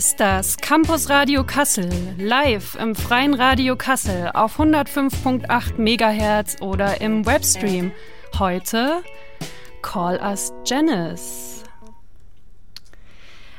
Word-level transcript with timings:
ist 0.00 0.18
das 0.18 0.56
Campus 0.56 1.10
Radio 1.10 1.44
Kassel, 1.44 1.90
live 2.16 2.74
im 2.76 2.94
freien 2.94 3.34
Radio 3.34 3.76
Kassel 3.76 4.30
auf 4.32 4.58
105.8 4.58 5.76
MHz 5.76 6.62
oder 6.62 7.02
im 7.02 7.26
Webstream. 7.26 7.92
Heute 8.38 9.02
Call 9.82 10.18
Us 10.22 10.54
Janice. 10.64 11.64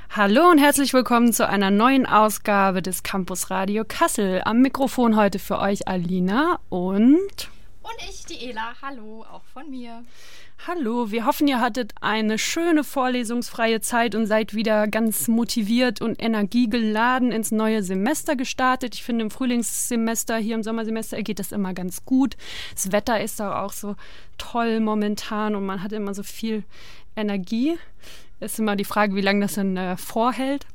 Hallo 0.09 0.49
und 0.49 0.57
herzlich 0.57 0.95
willkommen 0.95 1.31
zu 1.31 1.48
einer 1.48 1.70
neuen 1.70 2.07
Ausgabe 2.07 2.81
des 2.81 3.03
Campus 3.03 3.52
Radio 3.52 3.84
Kassel. 3.88 4.41
Am 4.44 4.62
Mikrofon 4.62 5.16
heute 5.16 5.38
für 5.38 5.59
euch 5.59 5.88
Alina 5.88 6.59
und. 6.70 7.20
Und 7.84 7.98
ich, 8.09 8.26
die 8.26 8.49
Ela. 8.49 8.73
Hallo, 8.81 9.27
auch 9.31 9.44
von 9.53 9.70
mir. 9.70 10.03
Hallo, 10.67 11.09
wir 11.09 11.25
hoffen, 11.25 11.47
ihr 11.47 11.59
hattet 11.59 11.93
eine 12.01 12.38
schöne 12.38 12.83
vorlesungsfreie 12.83 13.81
Zeit 13.81 14.13
und 14.13 14.27
seid 14.27 14.53
wieder 14.53 14.87
ganz 14.87 15.27
motiviert 15.27 16.01
und 16.01 16.21
energiegeladen 16.21 17.31
ins 17.31 17.49
neue 17.49 17.81
Semester 17.81 18.35
gestartet. 18.35 18.93
Ich 18.93 19.01
finde, 19.01 19.23
im 19.23 19.31
Frühlingssemester, 19.31 20.37
hier 20.37 20.53
im 20.53 20.61
Sommersemester 20.61 21.23
geht 21.23 21.39
das 21.39 21.51
immer 21.51 21.73
ganz 21.73 22.05
gut. 22.05 22.37
Das 22.75 22.91
Wetter 22.91 23.20
ist 23.20 23.41
auch 23.41 23.73
so 23.73 23.95
toll 24.37 24.81
momentan 24.81 25.55
und 25.55 25.65
man 25.65 25.81
hat 25.81 25.93
immer 25.93 26.13
so 26.13 26.21
viel 26.21 26.63
Energie. 27.15 27.79
Ist 28.39 28.59
immer 28.59 28.75
die 28.75 28.85
Frage, 28.85 29.15
wie 29.15 29.21
lange 29.21 29.41
das 29.41 29.55
dann 29.55 29.75
äh, 29.77 29.98
vorhält. 29.98 30.67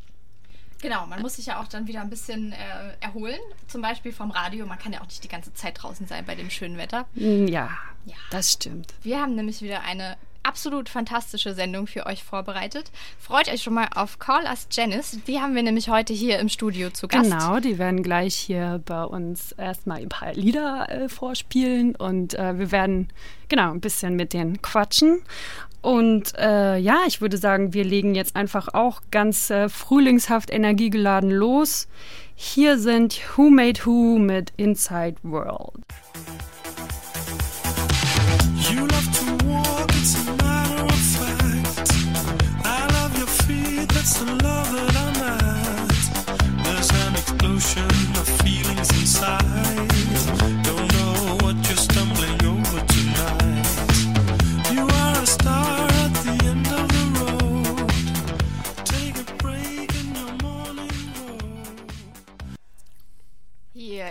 Genau, 0.82 1.06
man 1.06 1.22
muss 1.22 1.36
sich 1.36 1.46
ja 1.46 1.60
auch 1.60 1.68
dann 1.68 1.86
wieder 1.86 2.00
ein 2.00 2.10
bisschen 2.10 2.52
äh, 2.52 2.56
erholen. 3.00 3.40
Zum 3.66 3.82
Beispiel 3.82 4.12
vom 4.12 4.30
Radio. 4.30 4.66
Man 4.66 4.78
kann 4.78 4.92
ja 4.92 5.00
auch 5.00 5.06
nicht 5.06 5.24
die 5.24 5.28
ganze 5.28 5.54
Zeit 5.54 5.82
draußen 5.82 6.06
sein 6.06 6.24
bei 6.26 6.34
dem 6.34 6.50
schönen 6.50 6.76
Wetter. 6.76 7.06
Mm, 7.14 7.46
ja, 7.46 7.70
ja. 8.04 8.14
das 8.30 8.52
stimmt. 8.52 8.94
Wir 9.02 9.20
haben 9.20 9.34
nämlich 9.34 9.62
wieder 9.62 9.82
eine 9.82 10.16
absolut 10.46 10.88
fantastische 10.88 11.54
Sendung 11.54 11.86
für 11.86 12.06
euch 12.06 12.22
vorbereitet. 12.22 12.90
Freut 13.18 13.48
euch 13.48 13.62
schon 13.62 13.74
mal 13.74 13.88
auf 13.94 14.18
Call 14.18 14.44
Us 14.44 14.68
Janice. 14.70 15.18
Die 15.26 15.40
haben 15.40 15.54
wir 15.54 15.62
nämlich 15.62 15.88
heute 15.88 16.12
hier 16.12 16.38
im 16.38 16.48
Studio 16.48 16.90
zu 16.90 17.08
Gast. 17.08 17.30
Genau, 17.30 17.58
die 17.58 17.78
werden 17.78 18.02
gleich 18.02 18.34
hier 18.34 18.80
bei 18.84 19.04
uns 19.04 19.52
erstmal 19.52 19.98
ein 19.98 20.08
paar 20.08 20.34
Lieder 20.34 20.88
äh, 20.88 21.08
vorspielen 21.08 21.96
und 21.96 22.34
äh, 22.34 22.58
wir 22.58 22.70
werden 22.70 23.08
genau 23.48 23.72
ein 23.72 23.80
bisschen 23.80 24.14
mit 24.14 24.32
denen 24.32 24.62
quatschen. 24.62 25.22
Und 25.82 26.36
äh, 26.38 26.78
ja, 26.78 27.02
ich 27.06 27.20
würde 27.20 27.36
sagen, 27.36 27.72
wir 27.72 27.84
legen 27.84 28.14
jetzt 28.14 28.34
einfach 28.34 28.74
auch 28.74 29.02
ganz 29.10 29.50
äh, 29.50 29.68
frühlingshaft 29.68 30.50
energiegeladen 30.50 31.30
los. 31.30 31.86
Hier 32.34 32.78
sind 32.78 33.20
Who 33.36 33.50
Made 33.50 33.84
Who 33.84 34.18
mit 34.18 34.52
Inside 34.56 35.16
World. 35.22 35.84
Absolutely. 44.08 44.35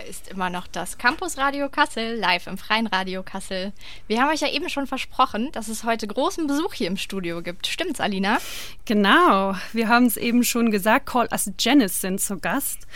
Ist 0.08 0.28
immer 0.28 0.50
noch 0.50 0.66
das 0.66 0.98
Campus 0.98 1.36
Radio 1.36 1.68
Kassel, 1.68 2.16
live 2.16 2.46
im 2.46 2.58
Freien 2.58 2.86
Radio 2.86 3.22
Kassel. 3.22 3.72
Wir 4.06 4.20
haben 4.20 4.30
euch 4.30 4.40
ja 4.40 4.48
eben 4.48 4.68
schon 4.68 4.86
versprochen, 4.86 5.50
dass 5.52 5.68
es 5.68 5.84
heute 5.84 6.06
großen 6.06 6.46
Besuch 6.46 6.74
hier 6.74 6.86
im 6.86 6.96
Studio 6.96 7.42
gibt. 7.42 7.66
Stimmt's, 7.66 8.00
Alina? 8.00 8.38
Genau, 8.84 9.54
wir 9.72 9.88
haben 9.88 10.06
es 10.06 10.16
eben 10.16 10.44
schon 10.44 10.70
gesagt, 10.70 11.06
Call 11.06 11.28
Us 11.32 11.50
Janice 11.58 12.00
sind 12.00 12.20
zu 12.20 12.38
Gast. 12.38 12.86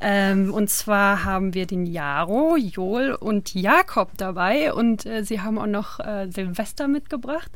Ähm, 0.00 0.54
und 0.54 0.70
zwar 0.70 1.24
haben 1.24 1.54
wir 1.54 1.66
den 1.66 1.86
Jaro, 1.86 2.56
Joel 2.56 3.14
und 3.14 3.54
Jakob 3.54 4.10
dabei 4.16 4.72
und 4.72 5.04
äh, 5.04 5.24
sie 5.24 5.40
haben 5.40 5.58
auch 5.58 5.66
noch 5.66 5.98
äh, 6.00 6.28
Silvester 6.30 6.86
mitgebracht. 6.86 7.50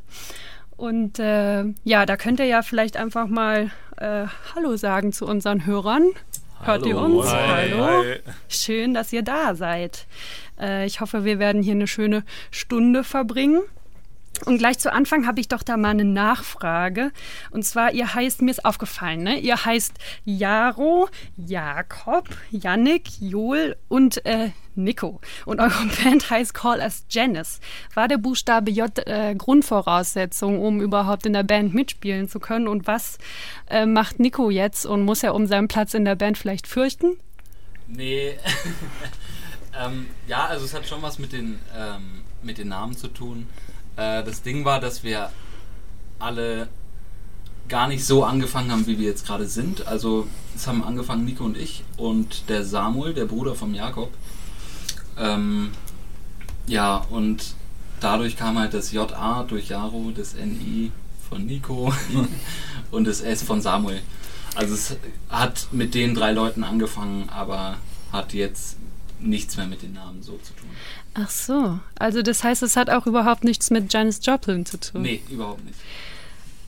Und 0.76 1.18
äh, 1.18 1.64
ja, 1.84 2.04
da 2.06 2.16
könnt 2.16 2.40
ihr 2.40 2.46
ja 2.46 2.62
vielleicht 2.62 2.96
einfach 2.96 3.28
mal 3.28 3.70
äh, 3.96 4.26
Hallo 4.54 4.76
sagen 4.76 5.12
zu 5.12 5.26
unseren 5.26 5.64
Hörern. 5.64 6.10
Hört 6.60 6.82
Hallo. 6.82 6.86
ihr 6.86 6.96
uns? 6.98 7.32
Hi. 7.32 7.70
Hallo. 7.70 7.86
Hi. 7.86 8.20
Schön, 8.48 8.94
dass 8.94 9.12
ihr 9.12 9.22
da 9.22 9.54
seid. 9.54 10.06
Äh, 10.60 10.86
ich 10.86 11.00
hoffe, 11.00 11.24
wir 11.24 11.38
werden 11.38 11.62
hier 11.62 11.74
eine 11.74 11.86
schöne 11.86 12.24
Stunde 12.50 13.04
verbringen. 13.04 13.62
Und 14.44 14.58
gleich 14.58 14.78
zu 14.78 14.92
Anfang 14.92 15.26
habe 15.26 15.40
ich 15.40 15.48
doch 15.48 15.62
da 15.62 15.76
mal 15.76 15.90
eine 15.90 16.04
Nachfrage. 16.04 17.12
Und 17.50 17.64
zwar, 17.64 17.92
ihr 17.92 18.14
heißt, 18.14 18.42
mir 18.42 18.50
ist 18.50 18.64
aufgefallen, 18.64 19.22
ne? 19.22 19.38
Ihr 19.38 19.64
heißt 19.64 19.94
Jaro, 20.24 21.08
Jakob, 21.36 22.28
Yannick, 22.50 23.20
Joel 23.20 23.76
und 23.88 24.24
äh, 24.26 24.50
Nico. 24.74 25.20
Und 25.44 25.60
eure 25.60 25.86
Band 26.02 26.28
heißt 26.30 26.54
Call 26.54 26.80
Us 26.80 27.04
Janice. 27.08 27.60
War 27.94 28.08
der 28.08 28.18
Buchstabe 28.18 28.70
J 28.70 28.90
äh, 29.06 29.34
Grundvoraussetzung, 29.34 30.60
um 30.60 30.80
überhaupt 30.80 31.26
in 31.26 31.32
der 31.32 31.42
Band 31.42 31.74
mitspielen 31.74 32.28
zu 32.28 32.40
können? 32.40 32.68
Und 32.68 32.86
was 32.86 33.18
äh, 33.68 33.86
macht 33.86 34.20
Nico 34.20 34.50
jetzt? 34.50 34.86
Und 34.86 35.02
muss 35.02 35.22
er 35.22 35.34
um 35.34 35.46
seinen 35.46 35.68
Platz 35.68 35.94
in 35.94 36.04
der 36.04 36.14
Band 36.14 36.38
vielleicht 36.38 36.66
fürchten? 36.66 37.16
Nee. 37.88 38.36
ähm, 39.80 40.06
ja, 40.26 40.46
also 40.46 40.64
es 40.64 40.74
hat 40.74 40.86
schon 40.86 41.02
was 41.02 41.18
mit 41.18 41.32
den, 41.32 41.58
ähm, 41.76 42.22
mit 42.42 42.58
den 42.58 42.68
Namen 42.68 42.96
zu 42.96 43.08
tun. 43.08 43.46
Äh, 43.96 44.22
das 44.24 44.42
Ding 44.42 44.64
war, 44.64 44.80
dass 44.80 45.02
wir 45.02 45.30
alle 46.18 46.68
gar 47.68 47.88
nicht 47.88 48.04
so 48.04 48.24
angefangen 48.24 48.70
haben, 48.70 48.86
wie 48.86 48.98
wir 48.98 49.06
jetzt 49.06 49.26
gerade 49.26 49.46
sind. 49.46 49.86
Also 49.86 50.26
es 50.54 50.66
haben 50.66 50.84
angefangen 50.84 51.24
Nico 51.24 51.44
und 51.44 51.56
ich 51.56 51.84
und 51.96 52.48
der 52.48 52.64
Samuel, 52.64 53.14
der 53.14 53.24
Bruder 53.24 53.54
vom 53.54 53.74
Jakob. 53.74 54.12
Ähm, 55.18 55.70
ja, 56.66 56.96
und 57.10 57.54
dadurch 58.00 58.36
kam 58.36 58.58
halt 58.58 58.74
das 58.74 58.92
JA 58.92 59.44
durch 59.44 59.68
Jaro, 59.68 60.12
das 60.14 60.34
NI 60.34 60.92
von 61.28 61.46
Nico 61.46 61.92
und 62.90 63.06
das 63.06 63.20
S 63.20 63.42
von 63.42 63.60
Samuel. 63.60 64.00
Also 64.54 64.74
es 64.74 64.96
hat 65.28 65.68
mit 65.72 65.94
den 65.94 66.14
drei 66.14 66.32
Leuten 66.32 66.64
angefangen, 66.64 67.28
aber 67.28 67.76
hat 68.12 68.32
jetzt 68.32 68.76
nichts 69.18 69.56
mehr 69.56 69.66
mit 69.66 69.82
den 69.82 69.94
Namen 69.94 70.22
so 70.22 70.38
zu 70.38 70.54
tun. 70.54 70.68
Ach 71.18 71.30
so, 71.30 71.78
also 71.98 72.20
das 72.20 72.44
heißt, 72.44 72.62
es 72.62 72.76
hat 72.76 72.90
auch 72.90 73.06
überhaupt 73.06 73.42
nichts 73.42 73.70
mit 73.70 73.92
Janis 73.92 74.20
Joplin 74.22 74.66
zu 74.66 74.78
tun? 74.78 75.02
Nee, 75.02 75.22
überhaupt 75.30 75.64
nicht. 75.64 75.78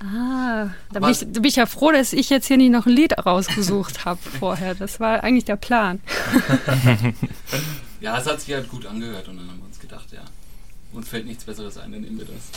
Ah, 0.01 0.71
da 0.93 1.01
bin, 1.01 1.11
ich, 1.11 1.19
da 1.19 1.27
bin, 1.27 1.45
ich, 1.45 1.57
ja 1.57 1.67
froh, 1.67 1.91
dass 1.91 2.13
ich 2.13 2.31
jetzt 2.31 2.47
hier 2.47 2.57
nicht 2.57 2.71
noch 2.71 2.87
ein 2.87 2.93
Lied 2.93 3.19
rausgesucht 3.19 4.05
habe 4.05 4.21
vorher. 4.39 4.75
Das 4.75 5.01
war 5.01 5.23
eigentlich 5.23 5.45
der 5.45 5.57
Plan. 5.57 6.01
ja, 8.01 8.17
es 8.17 8.27
hat 8.27 8.41
sich 8.41 8.55
halt 8.55 8.69
gut 8.71 8.87
angehört 8.87 9.29
und 9.29 9.39
dann 9.39 9.49
haben 9.49 9.59
wir 9.59 9.67
uns 9.67 9.81
gedacht, 9.81 10.07
ja, 10.13 10.23
uns 10.93 11.09
fällt 11.09 11.27
nichts 11.27 11.45
Besseres 11.45 11.77
ein, 11.77 11.93
dann 11.93 12.01
nehmen 12.01 12.19
wir 12.19 12.27
das. 12.27 12.51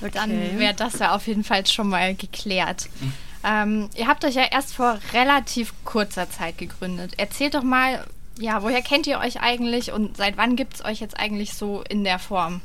Okay. 0.00 0.10
Dann 0.12 0.58
wäre 0.58 0.74
das 0.74 0.98
ja 0.98 1.14
auf 1.14 1.26
jeden 1.26 1.44
Fall 1.44 1.66
schon 1.66 1.88
mal 1.88 2.14
geklärt. 2.14 2.88
Hm. 3.00 3.12
Ähm, 3.44 3.90
ihr 3.94 4.08
habt 4.08 4.24
euch 4.24 4.34
ja 4.34 4.44
erst 4.50 4.74
vor 4.74 4.98
relativ 5.12 5.72
kurzer 5.84 6.28
Zeit 6.30 6.58
gegründet. 6.58 7.12
Erzählt 7.18 7.54
doch 7.54 7.62
mal, 7.62 8.04
ja, 8.38 8.62
woher 8.62 8.82
kennt 8.82 9.06
ihr 9.06 9.18
euch 9.18 9.40
eigentlich 9.40 9.92
und 9.92 10.16
seit 10.16 10.36
wann 10.36 10.56
gibt 10.56 10.74
es 10.74 10.84
euch 10.84 11.00
jetzt 11.00 11.18
eigentlich 11.18 11.54
so 11.54 11.82
in 11.88 12.04
der 12.04 12.18
Form? 12.18 12.60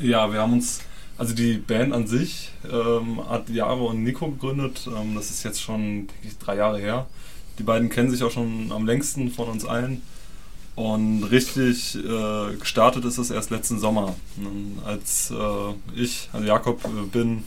Ja, 0.00 0.32
wir 0.32 0.40
haben 0.40 0.52
uns, 0.52 0.80
also 1.18 1.34
die 1.34 1.54
Band 1.54 1.92
an 1.92 2.06
sich 2.06 2.50
ähm, 2.70 3.20
hat 3.28 3.48
Jaro 3.48 3.86
und 3.86 4.02
Nico 4.02 4.30
gegründet. 4.30 4.86
Ähm, 4.86 5.14
das 5.14 5.30
ist 5.30 5.42
jetzt 5.42 5.60
schon 5.60 6.08
ich, 6.22 6.38
drei 6.38 6.56
Jahre 6.56 6.78
her. 6.78 7.06
Die 7.58 7.62
beiden 7.62 7.90
kennen 7.90 8.10
sich 8.10 8.22
auch 8.22 8.30
schon 8.30 8.72
am 8.72 8.86
längsten 8.86 9.30
von 9.30 9.48
uns 9.48 9.64
allen. 9.64 10.02
Und 10.74 11.24
richtig 11.24 11.96
äh, 11.96 12.56
gestartet 12.56 13.04
ist 13.04 13.18
es 13.18 13.30
erst 13.30 13.50
letzten 13.50 13.78
Sommer. 13.78 14.14
Als 14.86 15.30
äh, 15.30 16.00
ich, 16.00 16.30
also 16.32 16.46
Jakob, 16.46 16.82
äh, 16.84 17.06
bin, 17.12 17.44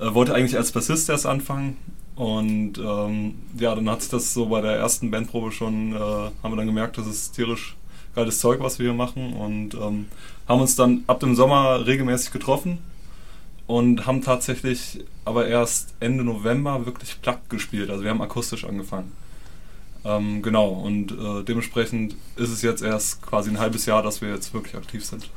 äh, 0.00 0.12
wollte 0.12 0.34
eigentlich 0.34 0.56
als 0.56 0.72
Bassist 0.72 1.08
erst 1.08 1.26
anfangen 1.26 1.76
und 2.20 2.76
ähm, 2.76 3.34
ja, 3.58 3.74
dann 3.74 3.88
hat 3.88 4.02
sich 4.02 4.10
das 4.10 4.34
so 4.34 4.44
bei 4.44 4.60
der 4.60 4.72
ersten 4.72 5.10
Bandprobe 5.10 5.52
schon, 5.52 5.94
äh, 5.94 5.98
haben 5.98 6.52
wir 6.52 6.56
dann 6.56 6.66
gemerkt, 6.66 6.98
das 6.98 7.06
ist 7.06 7.32
tierisch 7.32 7.76
geiles 8.14 8.40
Zeug, 8.40 8.60
was 8.60 8.78
wir 8.78 8.88
hier 8.88 8.94
machen. 8.94 9.32
Und 9.32 9.72
ähm, 9.72 10.06
haben 10.46 10.60
uns 10.60 10.76
dann 10.76 11.02
ab 11.06 11.20
dem 11.20 11.34
Sommer 11.34 11.86
regelmäßig 11.86 12.30
getroffen 12.30 12.76
und 13.66 14.06
haben 14.06 14.20
tatsächlich 14.20 15.02
aber 15.24 15.46
erst 15.46 15.94
Ende 16.00 16.22
November 16.22 16.84
wirklich 16.84 17.22
Plug 17.22 17.38
gespielt. 17.48 17.88
Also 17.88 18.04
wir 18.04 18.10
haben 18.10 18.20
akustisch 18.20 18.66
angefangen. 18.66 19.12
Ähm, 20.04 20.42
genau, 20.42 20.68
und 20.68 21.12
äh, 21.12 21.42
dementsprechend 21.42 22.16
ist 22.36 22.50
es 22.50 22.60
jetzt 22.60 22.82
erst 22.82 23.22
quasi 23.22 23.48
ein 23.48 23.58
halbes 23.58 23.86
Jahr, 23.86 24.02
dass 24.02 24.20
wir 24.20 24.28
jetzt 24.28 24.52
wirklich 24.52 24.74
aktiv 24.74 25.06
sind. 25.06 25.30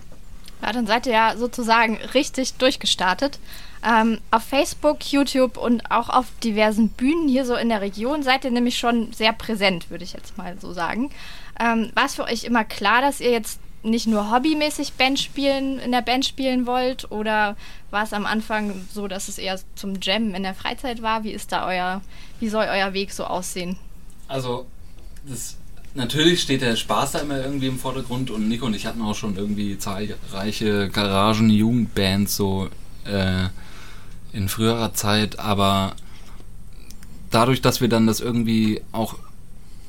Ja, 0.63 0.71
dann 0.71 0.87
seid 0.87 1.05
ihr 1.07 1.13
ja 1.13 1.35
sozusagen 1.35 1.97
richtig 2.13 2.53
durchgestartet. 2.53 3.37
Ähm, 3.85 4.19
auf 4.31 4.43
Facebook, 4.43 5.11
YouTube 5.11 5.57
und 5.57 5.91
auch 5.91 6.07
auf 6.07 6.27
diversen 6.41 6.87
Bühnen 6.87 7.27
hier 7.27 7.45
so 7.45 7.55
in 7.55 7.67
der 7.67 7.81
Region 7.81 8.23
seid 8.23 8.45
ihr 8.45 8.51
nämlich 8.51 8.77
schon 8.77 9.11
sehr 9.11 9.33
präsent, 9.33 9.89
würde 9.89 10.05
ich 10.05 10.13
jetzt 10.13 10.37
mal 10.37 10.57
so 10.57 10.71
sagen. 10.71 11.11
Ähm, 11.59 11.91
war 11.95 12.05
es 12.05 12.15
für 12.15 12.23
euch 12.23 12.45
immer 12.45 12.63
klar, 12.63 13.01
dass 13.01 13.19
ihr 13.19 13.31
jetzt 13.31 13.59
nicht 13.83 14.07
nur 14.07 14.31
hobbymäßig 14.31 14.93
Band 14.93 15.19
spielen, 15.19 15.79
in 15.79 15.91
der 15.91 16.01
Band 16.01 16.23
spielen 16.23 16.65
wollt? 16.65 17.11
Oder 17.11 17.57
war 17.91 18.03
es 18.03 18.13
am 18.13 18.25
Anfang 18.25 18.87
so, 18.89 19.09
dass 19.09 19.27
es 19.27 19.37
eher 19.37 19.59
zum 19.75 19.99
Jam 20.01 20.33
in 20.33 20.43
der 20.43 20.55
Freizeit 20.55 21.01
war? 21.01 21.25
Wie 21.25 21.31
ist 21.31 21.51
da 21.51 21.67
euer, 21.67 22.01
wie 22.39 22.47
soll 22.47 22.67
euer 22.69 22.93
Weg 22.93 23.11
so 23.11 23.25
aussehen? 23.25 23.77
Also, 24.29 24.65
das, 25.27 25.57
natürlich 25.95 26.41
steht 26.41 26.61
der 26.61 26.75
Spaß 26.75 27.13
da 27.13 27.19
immer 27.19 27.37
irgendwie 27.37 27.67
im 27.67 27.79
Vordergrund 27.79 28.31
und 28.31 28.47
Nico 28.47 28.65
und 28.65 28.75
ich 28.75 28.85
hatten 28.85 29.01
auch 29.01 29.15
schon 29.15 29.35
irgendwie 29.35 29.77
zahlreiche 29.77 30.89
Garagen-Jugendbands 30.89 32.35
so 32.35 32.69
äh, 33.05 33.47
in 34.31 34.49
früherer 34.49 34.93
Zeit, 34.93 35.39
aber 35.39 35.93
dadurch, 37.29 37.61
dass 37.61 37.81
wir 37.81 37.89
dann 37.89 38.07
das 38.07 38.19
irgendwie 38.19 38.81
auch 38.91 39.15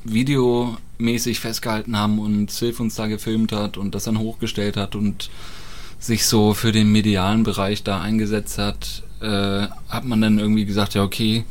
videomäßig 0.05 1.41
festgehalten 1.41 1.97
haben 1.97 2.19
und 2.19 2.51
Sylph 2.51 2.81
uns 2.81 2.95
da 2.95 3.07
gefilmt 3.07 3.53
hat 3.53 3.79
und 3.79 3.95
das 3.95 4.05
dann 4.05 4.19
hochgestellt 4.19 4.77
hat 4.77 4.95
und 4.95 5.31
sich 5.99 6.27
so 6.27 6.53
für 6.53 6.73
den 6.73 6.93
medialen 6.93 7.43
Bereich 7.43 7.83
da 7.83 8.01
eingesetzt 8.01 8.59
hat, 8.59 9.03
äh, 9.21 9.67
hat 9.89 10.05
man 10.05 10.21
dann 10.21 10.39
irgendwie 10.39 10.67
gesagt, 10.67 10.93
ja 10.93 11.03
okay, 11.03 11.45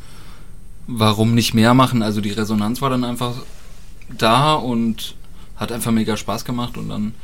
warum 0.86 1.34
nicht 1.34 1.54
mehr 1.54 1.74
machen? 1.74 2.02
Also 2.02 2.20
die 2.20 2.30
Resonanz 2.30 2.80
war 2.80 2.90
dann 2.90 3.02
einfach 3.02 3.34
da 4.08 4.54
und 4.54 5.14
hat 5.56 5.72
einfach 5.72 5.92
mega 5.92 6.16
Spaß 6.16 6.44
gemacht 6.44 6.76
und 6.76 6.88
dann 6.88 7.14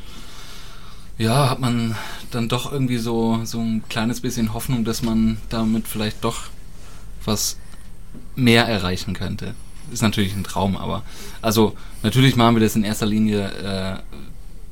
ja, 1.17 1.49
hat 1.49 1.59
man 1.59 1.95
dann 2.31 2.49
doch 2.49 2.71
irgendwie 2.71 2.97
so, 2.97 3.41
so 3.43 3.59
ein 3.59 3.83
kleines 3.89 4.21
bisschen 4.21 4.53
Hoffnung, 4.53 4.85
dass 4.85 5.03
man 5.03 5.37
damit 5.49 5.87
vielleicht 5.87 6.23
doch 6.23 6.45
was 7.25 7.57
mehr 8.35 8.65
erreichen 8.65 9.13
könnte 9.13 9.53
ist 9.91 10.01
natürlich 10.01 10.33
ein 10.33 10.43
Traum, 10.43 10.77
aber 10.77 11.03
also 11.41 11.75
natürlich 12.03 12.35
machen 12.35 12.55
wir 12.55 12.61
das 12.61 12.75
in 12.75 12.83
erster 12.83 13.05
Linie 13.05 13.51
äh, 13.51 14.17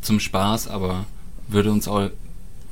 zum 0.01 0.19
Spaß, 0.19 0.67
aber 0.67 1.06
würde 1.47 1.71
uns 1.71 1.88
auch 1.88 2.09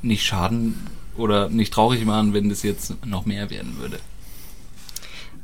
nicht 0.02 0.24
schaden 0.24 0.86
oder 1.16 1.48
nicht 1.48 1.72
traurig 1.72 2.04
machen, 2.04 2.32
wenn 2.32 2.48
das 2.48 2.62
jetzt 2.62 2.94
noch 3.04 3.26
mehr 3.26 3.50
werden 3.50 3.78
würde. 3.78 3.98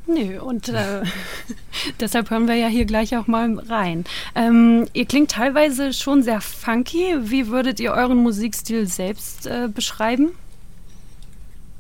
Nö, 0.06 0.39
und 0.41 0.69
äh, 0.69 1.03
deshalb 2.01 2.31
hören 2.31 2.47
wir 2.47 2.56
ja 2.56 2.69
hier 2.69 2.85
gleich 2.85 3.17
auch 3.17 3.27
mal 3.27 3.59
rein. 3.59 4.05
Ähm, 4.35 4.87
ihr 4.93 5.06
klingt 5.06 5.31
teilweise 5.31 5.93
schon 5.93 6.23
sehr 6.23 6.41
funky. 6.41 7.15
Wie 7.21 7.49
würdet 7.49 7.81
ihr 7.81 7.93
euren 7.93 8.19
Musikstil 8.19 8.87
selbst 8.87 9.47
äh, 9.47 9.69
beschreiben? 9.73 10.33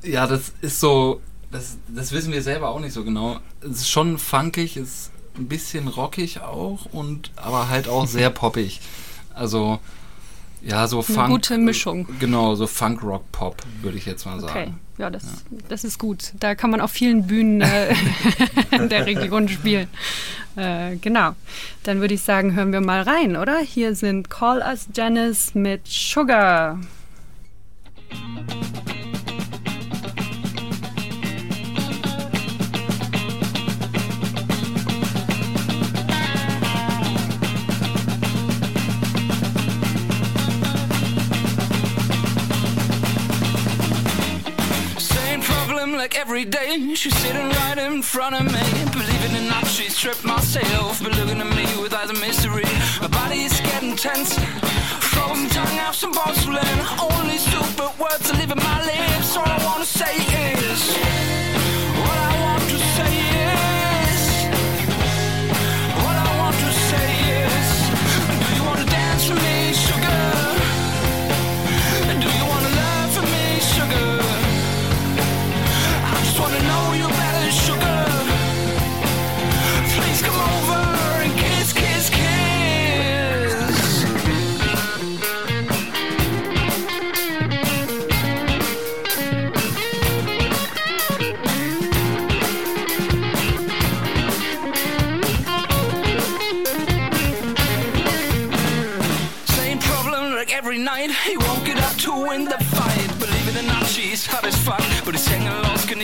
Ja, 0.02 0.26
das 0.26 0.52
ist 0.62 0.80
so, 0.80 1.20
das, 1.50 1.76
das 1.88 2.12
wissen 2.12 2.32
wir 2.32 2.42
selber 2.42 2.70
auch 2.70 2.80
nicht 2.80 2.92
so 2.92 3.04
genau. 3.04 3.40
Es 3.60 3.78
ist 3.78 3.90
schon 3.90 4.18
funkig, 4.18 4.76
es 4.76 5.10
ein 5.36 5.48
bisschen 5.48 5.88
rockig 5.88 6.40
auch 6.40 6.86
und 6.92 7.30
aber 7.36 7.68
halt 7.68 7.88
auch 7.88 8.06
sehr 8.06 8.30
poppig. 8.30 8.80
Also 9.34 9.80
ja, 10.66 10.86
so 10.86 11.02
Funk. 11.02 11.18
Eine 11.18 11.28
gute 11.28 11.58
Mischung. 11.58 12.08
Genau, 12.18 12.54
so 12.54 12.66
Funk 12.66 13.02
Rock 13.02 13.30
Pop 13.32 13.56
würde 13.82 13.98
ich 13.98 14.06
jetzt 14.06 14.24
mal 14.24 14.40
sagen. 14.40 14.52
Okay, 14.52 14.72
ja, 14.98 15.10
das, 15.10 15.24
ja. 15.24 15.58
das 15.68 15.84
ist 15.84 15.98
gut. 15.98 16.32
Da 16.40 16.54
kann 16.54 16.70
man 16.70 16.80
auf 16.80 16.90
vielen 16.90 17.26
Bühnen 17.26 17.60
äh, 17.60 17.94
in 18.70 18.88
der 18.88 19.06
Region 19.06 19.48
spielen. 19.48 19.88
Äh, 20.56 20.96
genau. 20.96 21.32
Dann 21.82 22.00
würde 22.00 22.14
ich 22.14 22.22
sagen, 22.22 22.54
hören 22.54 22.72
wir 22.72 22.80
mal 22.80 23.02
rein, 23.02 23.36
oder? 23.36 23.58
Hier 23.58 23.94
sind 23.94 24.30
Call 24.30 24.58
Us 24.58 24.88
Janice 24.94 25.54
mit 25.54 25.86
Sugar. 25.86 26.78
Like 46.04 46.20
every 46.20 46.44
day. 46.44 46.94
She's 46.94 47.16
sitting 47.16 47.48
right 47.48 47.78
in 47.78 48.02
front 48.02 48.34
of 48.34 48.44
me. 48.44 48.66
Believing 48.92 49.34
it 49.40 49.48
not, 49.48 49.66
she 49.66 49.88
stripped 49.88 50.22
myself. 50.22 51.02
But 51.02 51.16
looking 51.16 51.40
at 51.40 51.50
me 51.56 51.64
with 51.80 51.94
eyes 51.94 52.10
of 52.10 52.20
mystery. 52.20 52.68
My 53.00 53.08
body 53.08 53.44
is 53.48 53.58
getting 53.60 53.96
tense. 53.96 54.38
Frozen 55.12 55.48
tongue 55.48 55.78
out 55.78 55.94
some 55.94 56.12
porcelain. 56.12 56.78
Only 57.10 57.38
stupid 57.38 57.92
words 57.98 58.30
are 58.30 58.38
leaving 58.38 58.62
my 58.70 58.80
lips. 58.84 59.34
All 59.34 59.46
I 59.46 59.58
wanna 59.64 59.86
say 59.86 60.14
is. 60.52 61.33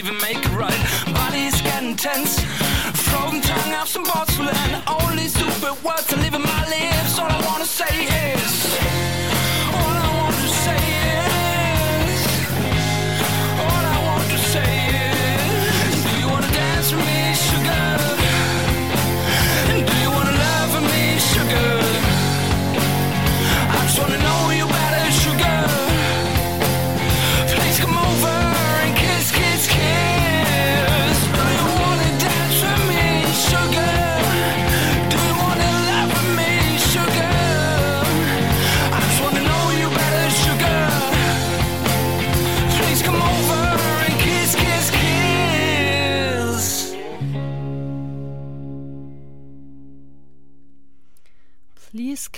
even 0.00 0.16
make 0.22 0.38
it 0.38 0.52
right. 0.52 0.80
Body's 1.12 1.60
getting 1.60 1.94
tense. 1.94 2.40
Frozen 2.40 3.42
tongue 3.42 3.72
out 3.72 3.86
some 3.86 4.04
bottles 4.04 4.38
oh. 4.86 4.99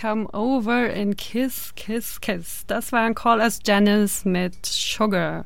Come 0.02 0.26
Over 0.32 0.92
and 0.92 1.16
Kiss, 1.16 1.72
Kiss, 1.76 2.20
Kiss. 2.20 2.64
Das 2.66 2.90
war 2.90 3.02
ein 3.02 3.14
Call 3.14 3.40
as 3.40 3.60
Janice 3.64 4.24
mit 4.24 4.66
Sugar. 4.66 5.44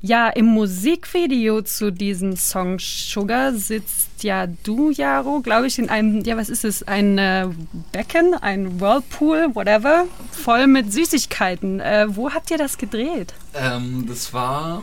Ja, 0.00 0.30
im 0.30 0.46
Musikvideo 0.46 1.62
zu 1.62 1.92
diesem 1.92 2.34
Song 2.34 2.80
Sugar 2.80 3.54
sitzt 3.54 4.24
ja 4.24 4.48
du, 4.48 4.90
Jaro, 4.90 5.42
glaube 5.42 5.68
ich, 5.68 5.78
in 5.78 5.90
einem, 5.90 6.24
ja, 6.24 6.36
was 6.36 6.48
ist 6.48 6.64
es, 6.64 6.82
ein 6.82 7.18
äh, 7.18 7.46
Becken, 7.92 8.34
ein 8.34 8.80
Whirlpool, 8.80 9.54
whatever, 9.54 10.06
voll 10.32 10.66
mit 10.66 10.92
Süßigkeiten. 10.92 11.78
Äh, 11.78 12.06
wo 12.08 12.32
habt 12.32 12.50
ihr 12.50 12.58
das 12.58 12.78
gedreht? 12.78 13.32
Ähm, 13.54 14.06
das 14.08 14.34
war 14.34 14.82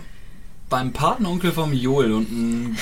beim 0.70 0.94
Patenonkel 0.94 1.52
vom 1.52 1.74
Joel 1.74 2.14
und 2.14 2.32
ein, 2.32 2.78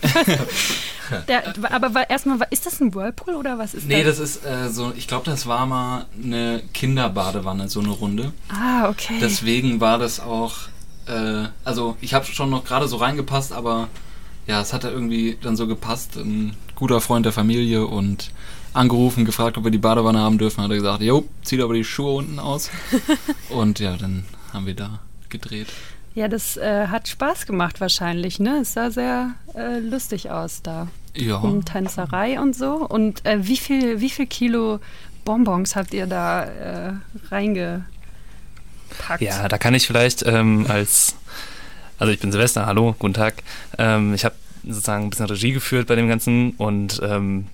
Der, 1.28 1.54
aber 1.70 2.10
erstmal, 2.10 2.38
ist 2.50 2.66
das 2.66 2.80
ein 2.80 2.94
Whirlpool 2.94 3.34
oder 3.34 3.58
was 3.58 3.74
ist 3.74 3.86
nee, 3.86 4.02
das? 4.02 4.18
Nee, 4.18 4.24
das 4.24 4.36
ist 4.36 4.44
äh, 4.44 4.68
so, 4.70 4.92
ich 4.96 5.08
glaube, 5.08 5.24
das 5.24 5.46
war 5.46 5.66
mal 5.66 6.06
eine 6.22 6.62
Kinderbadewanne, 6.72 7.68
so 7.68 7.80
eine 7.80 7.90
Runde. 7.90 8.32
Ah, 8.48 8.88
okay. 8.88 9.18
Deswegen 9.20 9.80
war 9.80 9.98
das 9.98 10.20
auch, 10.20 10.54
äh, 11.06 11.48
also 11.64 11.96
ich 12.00 12.14
habe 12.14 12.26
schon 12.26 12.50
noch 12.50 12.64
gerade 12.64 12.88
so 12.88 12.96
reingepasst, 12.96 13.52
aber 13.52 13.88
ja, 14.46 14.60
es 14.60 14.72
hat 14.72 14.84
da 14.84 14.90
irgendwie 14.90 15.38
dann 15.40 15.56
so 15.56 15.66
gepasst. 15.66 16.16
Ein 16.16 16.56
guter 16.74 17.00
Freund 17.00 17.24
der 17.26 17.32
Familie 17.32 17.86
und 17.86 18.30
angerufen, 18.72 19.24
gefragt, 19.24 19.58
ob 19.58 19.64
wir 19.64 19.70
die 19.70 19.78
Badewanne 19.78 20.18
haben 20.18 20.38
dürfen, 20.38 20.62
hat 20.62 20.70
er 20.70 20.76
gesagt, 20.76 21.02
jo, 21.02 21.28
zieht 21.42 21.60
aber 21.60 21.74
die 21.74 21.84
Schuhe 21.84 22.12
unten 22.12 22.38
aus. 22.38 22.70
und 23.50 23.78
ja, 23.78 23.96
dann 23.96 24.24
haben 24.52 24.66
wir 24.66 24.74
da 24.74 25.00
gedreht. 25.28 25.68
Ja, 26.14 26.28
das 26.28 26.56
äh, 26.56 26.88
hat 26.88 27.08
Spaß 27.08 27.46
gemacht 27.46 27.80
wahrscheinlich, 27.80 28.38
ne? 28.38 28.60
Es 28.60 28.74
sah 28.74 28.90
sehr 28.90 29.34
äh, 29.54 29.78
lustig 29.78 30.30
aus 30.30 30.62
da. 30.62 30.88
Ja. 31.14 31.36
Um 31.36 31.64
Tänzerei 31.64 32.40
und 32.40 32.56
so. 32.56 32.76
Und 32.76 33.24
äh, 33.26 33.46
wie 33.46 33.56
viel, 33.56 34.00
wie 34.00 34.10
viel 34.10 34.26
Kilo 34.26 34.80
Bonbons 35.24 35.76
habt 35.76 35.94
ihr 35.94 36.06
da 36.06 36.44
äh, 36.44 36.92
reingepackt? 37.30 37.84
Ja, 39.20 39.48
da 39.48 39.58
kann 39.58 39.74
ich 39.74 39.86
vielleicht 39.86 40.24
ähm, 40.26 40.66
als, 40.68 41.16
also 41.98 42.12
ich 42.12 42.20
bin 42.20 42.32
Silvester, 42.32 42.66
hallo, 42.66 42.94
guten 42.98 43.14
Tag. 43.14 43.42
Ähm, 43.78 44.14
ich 44.14 44.24
habe 44.24 44.34
sozusagen 44.64 45.04
ein 45.04 45.10
bisschen 45.10 45.26
Regie 45.26 45.52
geführt 45.52 45.86
bei 45.86 45.96
dem 45.96 46.08
Ganzen 46.08 46.52
und 46.52 47.00
ähm, 47.02 47.46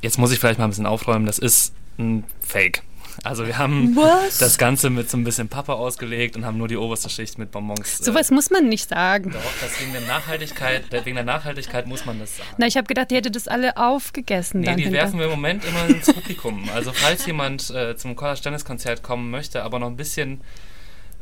jetzt 0.00 0.18
muss 0.18 0.32
ich 0.32 0.38
vielleicht 0.38 0.58
mal 0.58 0.66
ein 0.66 0.70
bisschen 0.70 0.86
aufräumen. 0.86 1.26
Das 1.26 1.38
ist 1.38 1.74
ein 1.98 2.24
Fake. 2.40 2.82
Also 3.24 3.46
wir 3.46 3.58
haben 3.58 3.94
Was? 3.96 4.38
das 4.38 4.58
Ganze 4.58 4.90
mit 4.90 5.10
so 5.10 5.16
ein 5.16 5.24
bisschen 5.24 5.48
Pappe 5.48 5.74
ausgelegt 5.74 6.36
und 6.36 6.44
haben 6.44 6.58
nur 6.58 6.68
die 6.68 6.76
oberste 6.76 7.08
Schicht 7.08 7.38
mit 7.38 7.50
Bonbons. 7.50 8.00
Äh, 8.00 8.04
Sowas 8.04 8.30
äh, 8.30 8.34
muss 8.34 8.50
man 8.50 8.68
nicht 8.68 8.88
sagen. 8.88 9.30
Doch, 9.30 9.40
das 9.60 9.80
wegen 9.80 9.92
der 9.92 10.02
Nachhaltigkeit, 10.02 10.84
wegen 10.90 11.16
der 11.16 11.24
Nachhaltigkeit 11.24 11.86
muss 11.86 12.04
man 12.04 12.18
das 12.18 12.36
sagen. 12.36 12.48
Na, 12.58 12.66
ich 12.66 12.76
habe 12.76 12.86
gedacht, 12.86 13.10
ihr 13.10 13.18
hättet 13.18 13.36
das 13.36 13.48
alle 13.48 13.76
aufgegessen. 13.76 14.60
Nee, 14.60 14.76
die 14.76 14.92
werfen 14.92 15.18
wir 15.18 15.26
im 15.26 15.32
Moment 15.32 15.64
immer 15.64 15.86
ins 15.86 16.12
Publikum. 16.12 16.68
Also 16.74 16.92
falls 16.92 17.26
jemand 17.26 17.70
äh, 17.70 17.96
zum 17.96 18.16
College 18.16 18.40
Dennis 18.44 18.64
Konzert 18.64 19.02
kommen 19.02 19.30
möchte, 19.30 19.62
aber 19.62 19.78
noch 19.78 19.88
ein 19.88 19.96
bisschen 19.96 20.40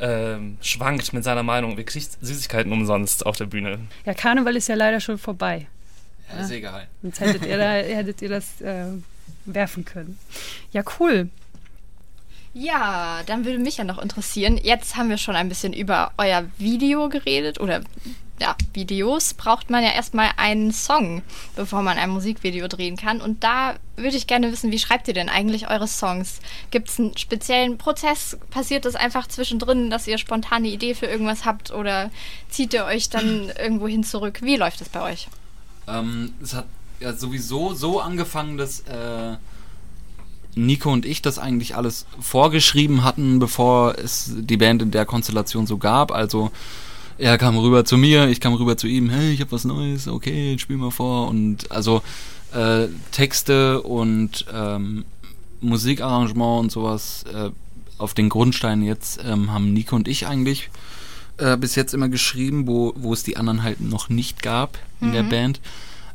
ähm, 0.00 0.56
schwankt 0.62 1.12
mit 1.12 1.24
seiner 1.24 1.42
Meinung, 1.42 1.76
wir 1.76 1.84
kriegen 1.84 2.06
Süßigkeiten 2.20 2.72
umsonst 2.72 3.26
auf 3.26 3.36
der 3.36 3.46
Bühne. 3.46 3.78
Ja, 4.06 4.14
Karneval 4.14 4.56
ist 4.56 4.68
ja 4.68 4.74
leider 4.74 5.00
schon 5.00 5.18
vorbei. 5.18 5.66
Ja, 6.32 6.42
ist 6.42 6.50
egal. 6.50 6.86
Sonst 7.02 7.20
hättet 7.20 7.44
ihr, 7.46 7.58
da, 7.58 7.72
hättet 7.72 8.22
ihr 8.22 8.28
das 8.28 8.60
äh, 8.60 8.86
werfen 9.44 9.84
können. 9.84 10.18
Ja, 10.72 10.82
cool. 10.98 11.28
Ja, 12.52 13.22
dann 13.26 13.44
würde 13.44 13.58
mich 13.58 13.76
ja 13.76 13.84
noch 13.84 13.98
interessieren. 13.98 14.58
Jetzt 14.60 14.96
haben 14.96 15.08
wir 15.08 15.18
schon 15.18 15.36
ein 15.36 15.48
bisschen 15.48 15.72
über 15.72 16.12
euer 16.18 16.44
Video 16.58 17.08
geredet 17.08 17.60
oder 17.60 17.82
ja, 18.40 18.56
Videos 18.72 19.34
braucht 19.34 19.68
man 19.68 19.84
ja 19.84 19.90
erstmal 19.90 20.30
einen 20.36 20.72
Song, 20.72 21.22
bevor 21.56 21.82
man 21.82 21.98
ein 21.98 22.08
Musikvideo 22.10 22.68
drehen 22.68 22.96
kann. 22.96 23.20
Und 23.20 23.44
da 23.44 23.74
würde 23.96 24.16
ich 24.16 24.26
gerne 24.26 24.50
wissen, 24.50 24.72
wie 24.72 24.78
schreibt 24.78 25.08
ihr 25.08 25.14
denn 25.14 25.28
eigentlich 25.28 25.68
eure 25.68 25.86
Songs? 25.86 26.40
Gibt 26.70 26.88
es 26.88 26.98
einen 26.98 27.16
speziellen 27.18 27.76
Prozess? 27.76 28.38
Passiert 28.48 28.86
das 28.86 28.96
einfach 28.96 29.28
zwischendrin, 29.28 29.90
dass 29.90 30.06
ihr 30.06 30.16
spontane 30.16 30.68
Idee 30.68 30.94
für 30.94 31.06
irgendwas 31.06 31.44
habt 31.44 31.70
oder 31.70 32.10
zieht 32.48 32.72
ihr 32.72 32.86
euch 32.86 33.10
dann 33.10 33.52
irgendwo 33.58 33.86
hin 33.86 34.04
zurück? 34.04 34.40
Wie 34.42 34.56
läuft 34.56 34.80
es 34.80 34.88
bei 34.88 35.02
euch? 35.02 35.28
Ähm, 35.86 36.32
es 36.42 36.54
hat 36.54 36.66
ja 36.98 37.12
sowieso 37.12 37.74
so 37.74 38.00
angefangen, 38.00 38.56
dass 38.56 38.80
äh, 38.80 39.36
Nico 40.54 40.92
und 40.92 41.06
ich 41.06 41.22
das 41.22 41.38
eigentlich 41.38 41.76
alles 41.76 42.06
vorgeschrieben 42.20 43.04
hatten, 43.04 43.38
bevor 43.38 43.96
es 43.98 44.32
die 44.34 44.56
Band 44.56 44.82
in 44.82 44.90
der 44.90 45.06
Konstellation 45.06 45.66
so 45.66 45.78
gab. 45.78 46.12
Also 46.12 46.50
er 47.18 47.38
kam 47.38 47.56
rüber 47.58 47.84
zu 47.84 47.96
mir, 47.96 48.28
ich 48.28 48.40
kam 48.40 48.54
rüber 48.54 48.76
zu 48.76 48.86
ihm, 48.86 49.10
hey, 49.10 49.32
ich 49.32 49.40
habe 49.40 49.52
was 49.52 49.64
Neues, 49.64 50.08
okay, 50.08 50.58
spiel 50.58 50.76
mal 50.76 50.90
vor. 50.90 51.28
Und 51.28 51.70
also 51.70 52.02
äh, 52.52 52.86
Texte 53.12 53.82
und 53.82 54.46
ähm, 54.52 55.04
Musikarrangement 55.60 56.60
und 56.60 56.72
sowas 56.72 57.24
äh, 57.32 57.50
auf 57.98 58.14
den 58.14 58.28
Grundsteinen 58.28 58.82
jetzt 58.82 59.20
ähm, 59.24 59.52
haben 59.52 59.72
Nico 59.72 59.94
und 59.94 60.08
ich 60.08 60.26
eigentlich 60.26 60.70
äh, 61.36 61.56
bis 61.56 61.74
jetzt 61.74 61.92
immer 61.92 62.08
geschrieben, 62.08 62.66
wo, 62.66 62.94
wo 62.96 63.12
es 63.12 63.22
die 63.22 63.36
anderen 63.36 63.62
halt 63.62 63.80
noch 63.80 64.08
nicht 64.08 64.42
gab 64.42 64.78
in 65.00 65.08
mhm. 65.08 65.12
der 65.12 65.22
Band. 65.24 65.60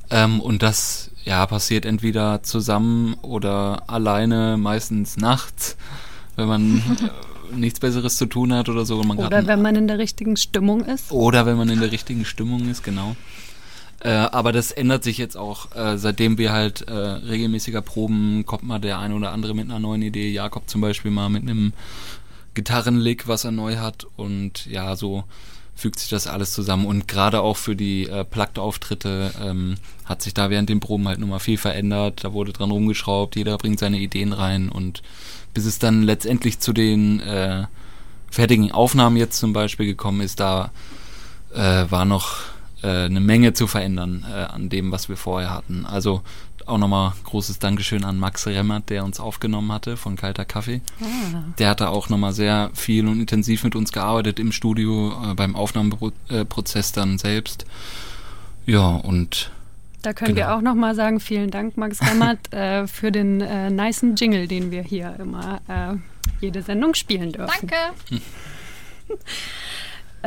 Ähm, 0.09 0.41
und 0.41 0.63
das 0.63 1.11
ja 1.25 1.45
passiert 1.45 1.85
entweder 1.85 2.43
zusammen 2.43 3.15
oder 3.21 3.83
alleine, 3.87 4.57
meistens 4.57 5.17
nachts, 5.17 5.75
wenn 6.35 6.47
man 6.47 6.83
nichts 7.53 7.79
Besseres 7.79 8.17
zu 8.17 8.25
tun 8.27 8.53
hat 8.53 8.69
oder 8.69 8.85
so. 8.85 8.99
oder 8.99 9.47
wenn 9.47 9.61
man 9.61 9.75
in 9.75 9.87
der 9.87 9.97
richtigen 9.97 10.37
Stimmung 10.37 10.85
ist. 10.85 11.11
Oder 11.11 11.45
wenn 11.45 11.57
man 11.57 11.69
in 11.69 11.79
der 11.79 11.91
richtigen 11.91 12.25
Stimmung 12.25 12.69
ist, 12.69 12.83
genau. 12.83 13.15
Äh, 13.99 14.09
aber 14.09 14.51
das 14.51 14.71
ändert 14.71 15.03
sich 15.03 15.17
jetzt 15.17 15.35
auch, 15.35 15.75
äh, 15.75 15.97
seitdem 15.97 16.37
wir 16.37 16.51
halt 16.51 16.81
äh, 16.81 16.93
regelmäßiger 16.93 17.81
proben, 17.81 18.45
kommt 18.45 18.63
mal 18.63 18.79
der 18.79 18.99
eine 18.99 19.15
oder 19.15 19.31
andere 19.31 19.55
mit 19.55 19.65
einer 19.65 19.79
neuen 19.79 20.01
Idee. 20.01 20.31
Jakob 20.31 20.69
zum 20.69 20.81
Beispiel 20.81 21.11
mal 21.11 21.29
mit 21.29 21.43
einem 21.43 21.73
Gitarrenlick, 22.53 23.27
was 23.27 23.45
er 23.45 23.51
neu 23.51 23.77
hat. 23.77 24.05
Und 24.15 24.65
ja, 24.67 24.95
so 24.95 25.23
fügt 25.75 25.99
sich 25.99 26.09
das 26.09 26.27
alles 26.27 26.53
zusammen. 26.53 26.85
Und 26.85 27.07
gerade 27.07 27.41
auch 27.41 27.57
für 27.57 27.75
die 27.75 28.07
äh, 28.07 28.23
Plugged-Auftritte 28.23 29.31
ähm, 29.43 29.75
hat 30.05 30.21
sich 30.21 30.33
da 30.33 30.49
während 30.49 30.69
den 30.69 30.79
Proben 30.79 31.07
halt 31.07 31.19
nochmal 31.19 31.39
viel 31.39 31.57
verändert. 31.57 32.23
Da 32.23 32.33
wurde 32.33 32.53
dran 32.53 32.71
rumgeschraubt, 32.71 33.35
jeder 33.35 33.57
bringt 33.57 33.79
seine 33.79 33.99
Ideen 33.99 34.33
rein 34.33 34.69
und 34.69 35.03
bis 35.53 35.65
es 35.65 35.79
dann 35.79 36.03
letztendlich 36.03 36.59
zu 36.59 36.73
den 36.73 37.19
äh, 37.19 37.65
fertigen 38.31 38.71
Aufnahmen 38.71 39.17
jetzt 39.17 39.37
zum 39.37 39.53
Beispiel 39.53 39.85
gekommen 39.85 40.21
ist, 40.21 40.39
da 40.39 40.71
äh, 41.53 41.85
war 41.89 42.05
noch 42.05 42.37
äh, 42.81 43.05
eine 43.05 43.21
Menge 43.21 43.53
zu 43.53 43.67
verändern 43.67 44.25
äh, 44.29 44.33
an 44.33 44.69
dem, 44.69 44.91
was 44.91 45.09
wir 45.09 45.17
vorher 45.17 45.51
hatten. 45.51 45.85
Also 45.85 46.21
auch 46.65 46.77
nochmal 46.77 47.13
großes 47.23 47.59
Dankeschön 47.59 48.03
an 48.03 48.17
Max 48.17 48.47
Remmert, 48.47 48.89
der 48.89 49.03
uns 49.03 49.19
aufgenommen 49.19 49.71
hatte 49.71 49.97
von 49.97 50.15
Kalter 50.15 50.45
Kaffee. 50.45 50.81
Ah. 51.01 51.43
Der 51.57 51.69
hatte 51.69 51.89
auch 51.89 52.09
nochmal 52.09 52.33
sehr 52.33 52.71
viel 52.73 53.07
und 53.07 53.19
intensiv 53.19 53.63
mit 53.63 53.75
uns 53.75 53.91
gearbeitet 53.91 54.39
im 54.39 54.51
Studio, 54.51 55.13
äh, 55.23 55.33
beim 55.33 55.55
Aufnahmeprozess 55.55 56.91
dann 56.91 57.17
selbst. 57.17 57.65
Ja, 58.65 58.87
und 58.87 59.51
da 60.01 60.13
können 60.13 60.35
genau. 60.35 60.47
wir 60.47 60.55
auch 60.55 60.61
nochmal 60.61 60.93
sagen, 60.93 61.19
vielen 61.19 61.49
Dank, 61.49 61.77
Max 61.77 61.99
Remmert, 62.01 62.53
äh, 62.53 62.85
für 62.87 63.11
den 63.11 63.41
äh, 63.41 63.71
nicen 63.71 64.15
Jingle, 64.15 64.47
den 64.47 64.69
wir 64.69 64.83
hier 64.83 65.15
immer 65.19 65.61
äh, 65.67 65.95
jede 66.41 66.61
Sendung 66.61 66.93
spielen 66.93 67.31
dürfen. 67.31 67.67
Danke. 67.67 67.75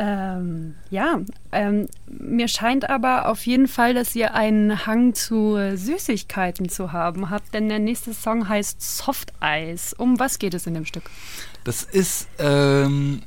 Ähm, 0.01 0.75
ja, 0.91 1.19
ähm, 1.51 1.87
mir 2.07 2.47
scheint 2.47 2.89
aber 2.89 3.27
auf 3.27 3.45
jeden 3.45 3.67
Fall, 3.67 3.93
dass 3.93 4.15
ihr 4.15 4.33
einen 4.33 4.85
Hang 4.85 5.13
zu 5.13 5.57
Süßigkeiten 5.75 6.69
zu 6.69 6.93
haben 6.93 7.29
habt, 7.29 7.53
denn 7.53 7.67
der 7.67 7.79
nächste 7.79 8.13
Song 8.13 8.47
heißt 8.47 8.81
Soft 8.81 9.33
Eis. 9.41 9.93
Um 9.93 10.17
was 10.17 10.39
geht 10.39 10.53
es 10.53 10.65
in 10.67 10.73
dem 10.73 10.85
Stück? 10.85 11.09
Das 11.65 11.83
ist, 11.83 12.29
ähm, 12.37 13.23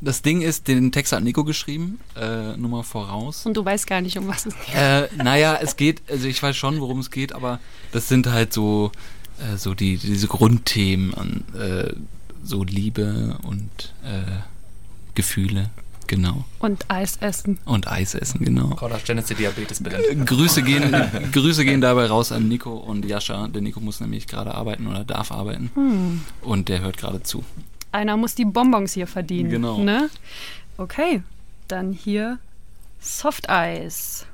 das 0.00 0.22
Ding 0.22 0.40
ist, 0.40 0.68
den 0.68 0.90
Text 0.90 1.12
hat 1.12 1.22
Nico 1.22 1.44
geschrieben, 1.44 2.00
äh, 2.16 2.56
nur 2.56 2.70
mal 2.70 2.82
voraus. 2.82 3.44
Und 3.44 3.58
du 3.58 3.64
weißt 3.64 3.86
gar 3.86 4.00
nicht, 4.00 4.16
um 4.16 4.28
was 4.28 4.46
es 4.46 4.54
geht. 4.54 4.74
Äh, 4.74 5.08
naja, 5.22 5.58
es 5.60 5.76
geht, 5.76 6.00
also 6.08 6.28
ich 6.28 6.42
weiß 6.42 6.56
schon, 6.56 6.80
worum 6.80 7.00
es 7.00 7.10
geht, 7.10 7.34
aber 7.34 7.60
das 7.92 8.08
sind 8.08 8.26
halt 8.26 8.54
so, 8.54 8.90
äh, 9.38 9.58
so 9.58 9.74
die, 9.74 9.98
diese 9.98 10.28
Grundthemen 10.28 11.12
an 11.12 11.44
äh, 11.58 11.92
so 12.42 12.64
Liebe 12.64 13.36
und 13.42 13.92
äh, 14.02 14.40
Gefühle. 15.16 15.70
Genau. 16.06 16.44
Und 16.60 16.88
Eis 16.88 17.16
essen. 17.16 17.58
Und 17.64 17.88
Eis 17.88 18.14
essen, 18.14 18.44
genau. 18.44 18.78
Genesis 19.04 19.36
Diabetes 19.36 19.82
bitte. 19.82 20.00
Grüße 20.24 20.62
gehen, 20.62 20.94
Grüße 21.32 21.64
gehen 21.64 21.80
dabei 21.80 22.06
raus 22.06 22.30
an 22.30 22.46
Nico 22.46 22.74
und 22.74 23.04
Jascha. 23.04 23.48
Der 23.48 23.60
Nico 23.60 23.80
muss 23.80 24.00
nämlich 24.00 24.28
gerade 24.28 24.54
arbeiten 24.54 24.86
oder 24.86 25.04
darf 25.04 25.32
arbeiten. 25.32 25.70
Hm. 25.74 26.20
Und 26.42 26.68
der 26.68 26.80
hört 26.80 26.96
gerade 26.96 27.24
zu. 27.24 27.44
Einer 27.90 28.16
muss 28.16 28.36
die 28.36 28.44
Bonbons 28.44 28.92
hier 28.92 29.08
verdienen. 29.08 29.50
Genau. 29.50 29.78
Ne? 29.78 30.08
Okay, 30.76 31.22
dann 31.66 31.92
hier 31.92 32.38
Soft 33.00 33.50
Eis. 33.50 34.26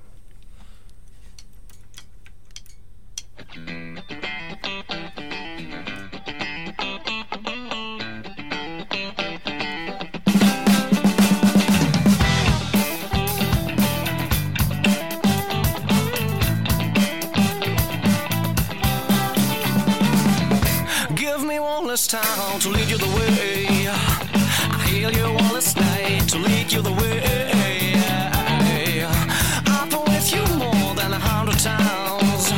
this 21.92 22.06
town 22.06 22.58
to 22.58 22.70
lead 22.70 22.88
you 22.88 22.96
the 22.96 23.06
way. 23.18 23.86
I 23.86 24.86
hear 24.88 25.10
you 25.10 25.24
all 25.26 25.52
this 25.52 25.76
night 25.76 26.26
to 26.28 26.38
lead 26.38 26.72
you 26.72 26.80
the 26.80 26.90
way. 26.90 27.20
I've 29.66 29.90
been 29.90 30.04
with 30.04 30.32
you 30.34 30.42
more 30.56 30.94
than 30.94 31.12
a 31.12 31.18
hundred 31.18 31.58
times, 31.58 32.50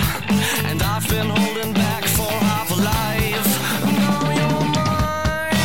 and 0.68 0.80
I've 0.80 1.08
been 1.08 1.26
holding 1.26 1.72
back 1.72 2.04
for 2.04 2.30
half 2.48 2.70
a 2.70 2.76
life. 2.92 3.50
Now 3.98 4.30
you're 4.38 4.66
mine. 4.76 5.58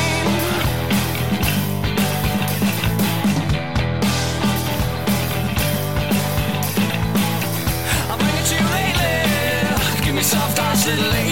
I 8.09 8.13
bring 8.17 8.35
it 8.41 8.49
you 8.51 8.61
lately. 8.77 10.05
Give 10.05 10.15
me 10.15 10.23
soft 10.23 10.57
eyes, 10.59 10.87
little 10.87 11.11
lady. 11.11 11.28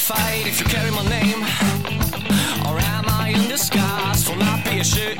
Fight 0.00 0.46
if 0.46 0.60
you 0.60 0.66
carry 0.66 0.90
my 0.90 1.04
name? 1.08 1.42
Or 2.66 2.78
am 2.78 3.04
I 3.08 3.32
in 3.36 3.48
disguise 3.48 4.24
for 4.26 4.36
not 4.36 4.64
being 4.64 4.80
ashamed? 4.80 5.19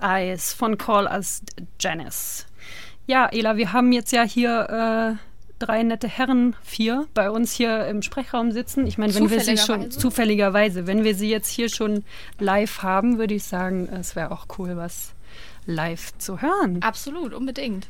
Eyes 0.00 0.52
von 0.52 0.78
Call 0.78 1.06
Us 1.06 1.42
Janice. 1.80 2.46
Ja, 3.06 3.26
Ela, 3.26 3.56
wir 3.56 3.72
haben 3.72 3.92
jetzt 3.92 4.12
ja 4.12 4.22
hier 4.22 5.18
äh, 5.18 5.28
drei 5.58 5.82
nette 5.82 6.08
Herren, 6.08 6.54
vier, 6.62 7.06
bei 7.14 7.30
uns 7.30 7.52
hier 7.52 7.86
im 7.86 8.02
Sprechraum 8.02 8.52
sitzen. 8.52 8.86
Ich 8.86 8.98
meine, 8.98 9.14
wenn 9.14 9.30
wir 9.30 9.40
sie 9.40 9.56
schon 9.56 9.90
zufälligerweise, 9.90 10.86
wenn 10.86 11.04
wir 11.04 11.14
sie 11.14 11.30
jetzt 11.30 11.48
hier 11.48 11.68
schon 11.68 12.04
live 12.38 12.82
haben, 12.82 13.18
würde 13.18 13.34
ich 13.34 13.44
sagen, 13.44 13.88
es 13.88 14.16
wäre 14.16 14.30
auch 14.30 14.46
cool, 14.58 14.76
was 14.76 15.12
live 15.66 16.16
zu 16.18 16.40
hören. 16.40 16.82
Absolut, 16.82 17.34
unbedingt. 17.34 17.88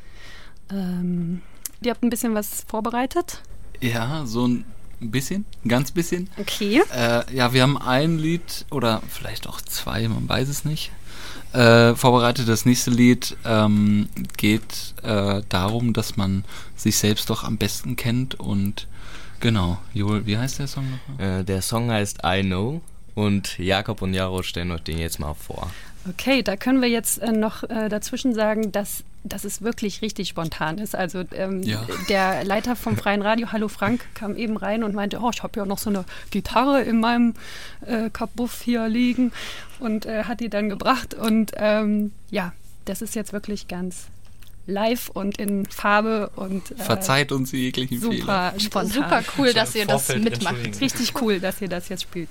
Ähm, 0.71 1.41
ihr 1.81 1.91
habt 1.91 2.03
ein 2.03 2.09
bisschen 2.09 2.35
was 2.35 2.65
vorbereitet? 2.67 3.41
Ja, 3.81 4.25
so 4.25 4.47
ein 4.47 4.65
bisschen, 4.99 5.45
ein 5.63 5.69
ganz 5.69 5.91
bisschen. 5.91 6.29
Okay. 6.37 6.83
Äh, 6.93 7.33
ja, 7.33 7.53
wir 7.53 7.61
haben 7.61 7.77
ein 7.77 8.17
Lied 8.17 8.65
oder 8.71 9.01
vielleicht 9.09 9.47
auch 9.47 9.61
zwei, 9.61 10.07
man 10.07 10.27
weiß 10.27 10.49
es 10.49 10.65
nicht. 10.65 10.91
Äh, 11.51 11.95
vorbereitet. 11.95 12.47
Das 12.47 12.65
nächste 12.65 12.91
Lied 12.91 13.35
ähm, 13.43 14.07
geht 14.37 14.93
äh, 15.01 15.41
darum, 15.49 15.93
dass 15.93 16.15
man 16.15 16.43
sich 16.75 16.97
selbst 16.97 17.29
doch 17.31 17.43
am 17.43 17.57
besten 17.57 17.95
kennt 17.95 18.39
und 18.39 18.87
genau. 19.39 19.79
Joel, 19.93 20.27
wie 20.27 20.37
heißt 20.37 20.59
der 20.59 20.67
Song 20.67 20.85
noch? 20.91 21.25
Äh, 21.25 21.43
der 21.43 21.63
Song 21.63 21.89
heißt 21.89 22.19
I 22.23 22.43
Know 22.43 22.81
und 23.15 23.57
Jakob 23.57 24.03
und 24.03 24.13
Jaro 24.13 24.43
stellen 24.43 24.71
euch 24.71 24.83
den 24.83 24.99
jetzt 24.99 25.19
mal 25.19 25.33
vor. 25.33 25.71
Okay, 26.07 26.43
da 26.43 26.55
können 26.55 26.81
wir 26.81 26.89
jetzt 26.89 27.17
äh, 27.19 27.31
noch 27.31 27.63
äh, 27.63 27.89
dazwischen 27.89 28.35
sagen, 28.35 28.71
dass, 28.71 29.03
dass 29.23 29.43
es 29.43 29.61
wirklich 29.61 30.01
richtig 30.01 30.29
spontan 30.29 30.77
ist. 30.77 30.95
Also 30.95 31.23
ähm, 31.33 31.63
ja. 31.63 31.85
der 32.07 32.43
Leiter 32.43 32.75
vom 32.75 32.97
Freien 32.97 33.21
Radio, 33.21 33.51
Hallo 33.51 33.67
Frank, 33.67 34.05
kam 34.13 34.35
eben 34.35 34.57
rein 34.57 34.83
und 34.83 34.95
meinte, 34.95 35.19
oh, 35.21 35.29
ich 35.33 35.43
habe 35.43 35.59
ja 35.59 35.65
noch 35.65 35.77
so 35.77 35.89
eine 35.89 36.05
Gitarre 36.31 36.81
in 36.81 36.99
meinem 36.99 37.33
äh, 37.85 38.09
Kabuff 38.09 38.61
hier 38.61 38.87
liegen 38.87 39.31
und 39.79 40.05
äh, 40.05 40.23
hat 40.23 40.39
die 40.39 40.49
dann 40.49 40.69
gebracht. 40.69 41.13
Und 41.13 41.51
ähm, 41.57 42.13
ja, 42.31 42.53
das 42.85 43.01
ist 43.01 43.15
jetzt 43.15 43.33
wirklich 43.33 43.67
ganz 43.67 44.07
live 44.67 45.09
und 45.09 45.37
in 45.37 45.65
Farbe 45.65 46.31
und 46.35 46.71
äh, 46.71 46.75
verzeiht 46.75 47.31
uns 47.31 47.51
jeglichen 47.51 47.99
super 47.99 48.15
Fehler. 48.51 48.59
Spontan. 48.59 48.91
Super 48.91 49.23
cool, 49.37 49.53
dass 49.53 49.75
ihr 49.75 49.85
das 49.85 50.07
mitmacht. 50.15 50.79
Richtig 50.79 51.21
cool, 51.21 51.39
dass 51.39 51.61
ihr 51.61 51.69
das 51.69 51.89
jetzt 51.89 52.03
spielt. 52.03 52.29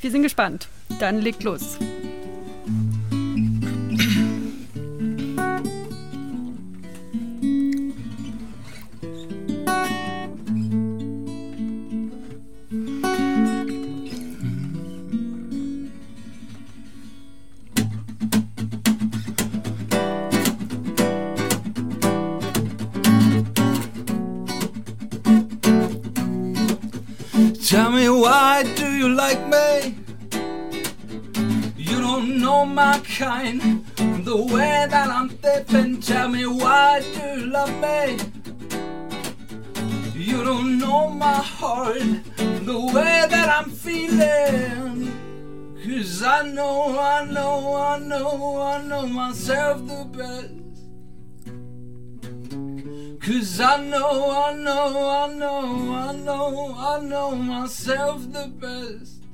Wir 0.00 0.10
sind 0.10 0.22
gespannt. 0.22 0.68
Dann 0.98 1.20
legt 1.20 1.42
los. 1.42 1.78
Tell 2.66 2.95
you 29.06 29.14
like 29.14 29.46
me? 29.46 29.94
You 31.76 32.00
don't 32.00 32.38
know 32.40 32.64
my 32.66 32.98
kind, 33.18 33.86
the 34.24 34.36
way 34.36 34.86
that 34.90 35.08
I'm 35.08 35.28
thinking. 35.28 36.00
Tell 36.00 36.28
me 36.28 36.46
why 36.46 37.02
do 37.14 37.40
you 37.40 37.46
love 37.46 37.74
me? 37.86 38.18
You 40.14 40.42
don't 40.42 40.78
know 40.78 41.08
my 41.08 41.40
heart, 41.56 42.00
the 42.70 42.80
way 42.94 43.26
that 43.34 43.48
I'm 43.48 43.70
feeling. 43.70 45.12
Cause 45.84 46.22
I 46.22 46.42
know, 46.42 46.98
I 46.98 47.24
know, 47.26 47.76
I 47.76 47.98
know, 47.98 48.60
I 48.60 48.82
know 48.82 49.06
myself 49.06 49.86
the 49.86 50.04
best. 50.16 50.55
Cause 53.26 53.58
I 53.58 53.84
know, 53.84 54.30
I 54.30 54.54
know, 54.54 55.08
I 55.08 55.34
know, 55.34 55.94
I 55.96 56.12
know, 56.14 56.74
I 56.78 57.00
know 57.00 57.34
myself 57.34 58.22
the 58.30 58.46
best. 58.46 59.24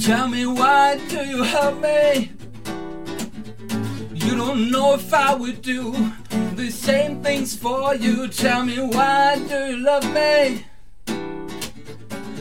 Tell 0.00 0.28
me 0.28 0.46
why 0.46 1.00
do 1.08 1.24
you 1.24 1.42
help 1.42 1.80
me? 1.80 2.30
You 4.14 4.36
don't 4.36 4.70
know 4.70 4.94
if 4.94 5.12
I 5.12 5.34
would 5.34 5.60
do 5.60 5.90
the 6.54 6.70
same 6.70 7.20
things 7.20 7.56
for 7.56 7.96
you. 7.96 8.28
Tell 8.28 8.64
me 8.64 8.80
why 8.80 9.44
do 9.48 9.72
you 9.72 9.78
love 9.78 10.08
me? 10.14 10.69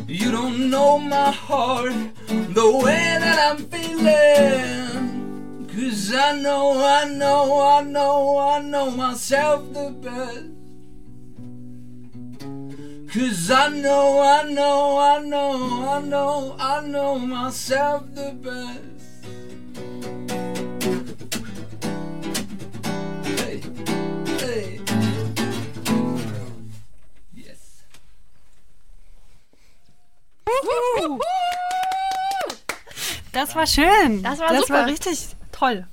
You 0.09 0.31
don't 0.31 0.71
know 0.71 0.97
my 0.97 1.29
heart 1.29 1.93
the 2.27 2.81
way 2.83 3.17
that 3.19 3.51
I'm 3.51 3.57
feeling. 3.67 4.07
Cause 5.67 6.11
I 6.15 6.31
know, 6.41 6.83
I 6.83 7.05
know, 7.05 7.61
I 7.61 7.83
know, 7.83 8.39
I 8.39 8.59
know 8.59 8.89
myself 8.89 9.71
the 9.71 9.91
best. 10.01 10.45
Cause 13.13 13.51
I 13.51 13.69
know, 13.69 14.23
I 14.23 14.51
know, 14.51 14.97
I 14.97 15.19
know, 15.21 15.87
I 15.87 16.01
know, 16.01 16.55
I 16.59 16.81
know 16.87 17.19
myself 17.19 18.11
the 18.15 18.31
best. 18.31 18.88
Das 33.39 33.55
war 33.55 33.65
schön. 33.67 34.21
Das 34.23 34.39
war 34.39 34.49
Das 34.49 34.61
super. 34.61 34.73
war 34.73 34.85
richtig 34.85 35.27
toll. 35.51 35.85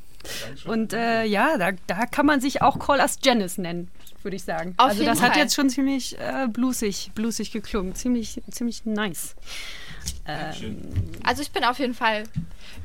Und 0.65 0.93
äh, 0.93 1.25
ja, 1.25 1.57
da, 1.57 1.71
da 1.87 2.07
kann 2.07 2.27
man 2.27 2.41
sich 2.41 2.61
auch 2.61 2.79
Call 2.81 2.99
Us 2.99 3.19
Janice 3.23 3.59
nennen, 3.59 3.89
würde 4.23 4.37
ich 4.37 4.43
sagen. 4.43 4.75
Auf 4.77 4.89
also 4.91 5.05
das 5.05 5.23
hat 5.23 5.35
Fall. 5.35 5.43
jetzt 5.43 5.55
schon 5.55 5.71
ziemlich 5.71 6.19
äh, 6.19 6.49
bluesig, 6.49 7.13
bluesig 7.15 7.53
geklungen. 7.53 7.95
Ziemlich, 7.95 8.43
ziemlich 8.51 8.85
nice. 8.85 9.37
Ähm, 10.27 10.83
Also 11.25 11.43
ich 11.43 11.51
bin 11.51 11.65
auf 11.65 11.79
jeden 11.79 11.95
Fall 11.95 12.25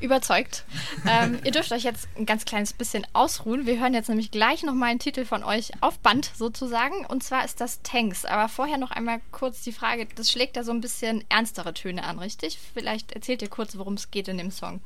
überzeugt. 0.00 0.64
ähm, 1.06 1.38
ihr 1.44 1.52
dürft 1.52 1.72
euch 1.72 1.82
jetzt 1.84 2.08
ein 2.16 2.26
ganz 2.26 2.44
kleines 2.44 2.72
bisschen 2.72 3.06
ausruhen. 3.12 3.66
Wir 3.66 3.80
hören 3.80 3.94
jetzt 3.94 4.08
nämlich 4.08 4.30
gleich 4.30 4.62
nochmal 4.62 4.90
einen 4.90 4.98
Titel 4.98 5.24
von 5.24 5.44
euch 5.44 5.72
auf 5.80 5.98
Band 5.98 6.30
sozusagen. 6.36 7.06
Und 7.06 7.22
zwar 7.22 7.44
ist 7.44 7.60
das 7.60 7.82
Tanks. 7.82 8.24
Aber 8.24 8.48
vorher 8.48 8.78
noch 8.78 8.90
einmal 8.90 9.20
kurz 9.30 9.62
die 9.62 9.72
Frage, 9.72 10.06
das 10.14 10.30
schlägt 10.30 10.56
da 10.56 10.64
so 10.64 10.72
ein 10.72 10.80
bisschen 10.80 11.24
ernstere 11.28 11.74
Töne 11.74 12.04
an, 12.04 12.18
richtig? 12.18 12.58
Vielleicht 12.74 13.12
erzählt 13.12 13.42
ihr 13.42 13.48
kurz, 13.48 13.76
worum 13.76 13.94
es 13.94 14.10
geht 14.10 14.28
in 14.28 14.38
dem 14.38 14.50
Song. 14.50 14.80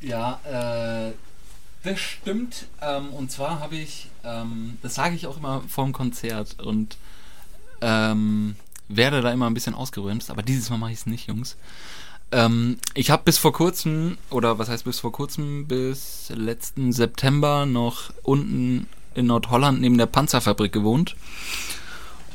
Ja, 0.00 0.40
äh, 0.44 1.12
das 1.82 2.00
stimmt. 2.00 2.66
Ähm, 2.80 3.10
und 3.12 3.30
zwar 3.30 3.60
habe 3.60 3.76
ich, 3.76 4.08
ähm, 4.24 4.78
das 4.82 4.94
sage 4.94 5.14
ich 5.14 5.26
auch 5.26 5.36
immer 5.36 5.62
vorm 5.68 5.92
Konzert 5.92 6.60
und 6.60 6.96
ähm, 7.80 8.56
werde 8.88 9.20
da 9.20 9.32
immer 9.32 9.46
ein 9.46 9.54
bisschen 9.54 9.74
ausgebremst, 9.74 10.30
aber 10.30 10.42
dieses 10.42 10.70
Mal 10.70 10.78
mache 10.78 10.92
ich 10.92 10.98
es 10.98 11.06
nicht, 11.06 11.28
Jungs. 11.28 11.56
Ähm, 12.32 12.78
ich 12.94 13.10
habe 13.10 13.22
bis 13.24 13.38
vor 13.38 13.52
kurzem, 13.52 14.18
oder 14.30 14.58
was 14.58 14.68
heißt 14.68 14.84
bis 14.84 15.00
vor 15.00 15.12
kurzem, 15.12 15.66
bis 15.66 16.32
letzten 16.34 16.92
September 16.92 17.66
noch 17.66 18.12
unten 18.22 18.86
in 19.14 19.26
Nordholland 19.26 19.80
neben 19.80 19.98
der 19.98 20.06
Panzerfabrik 20.06 20.72
gewohnt. 20.72 21.16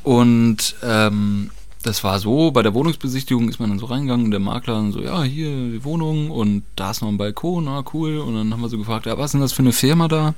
Und 0.03 0.75
ähm, 0.81 1.51
das 1.83 2.03
war 2.03 2.19
so, 2.19 2.51
bei 2.51 2.61
der 2.61 2.73
Wohnungsbesichtigung 2.73 3.49
ist 3.49 3.59
man 3.59 3.69
dann 3.69 3.79
so 3.79 3.85
reingegangen 3.85 4.31
der 4.31 4.39
Makler 4.39 4.75
dann 4.75 4.91
so, 4.91 5.01
ja, 5.01 5.23
hier 5.23 5.49
die 5.49 5.83
Wohnung 5.83 6.29
und 6.31 6.63
da 6.75 6.91
ist 6.91 7.01
noch 7.01 7.09
ein 7.09 7.17
Balkon, 7.17 7.65
na 7.65 7.83
cool. 7.93 8.17
Und 8.17 8.35
dann 8.35 8.51
haben 8.51 8.61
wir 8.61 8.69
so 8.69 8.77
gefragt, 8.77 9.05
ja, 9.05 9.17
was 9.17 9.27
ist 9.27 9.31
denn 9.33 9.41
das 9.41 9.53
für 9.53 9.61
eine 9.61 9.71
Firma 9.71 10.07
da? 10.07 10.33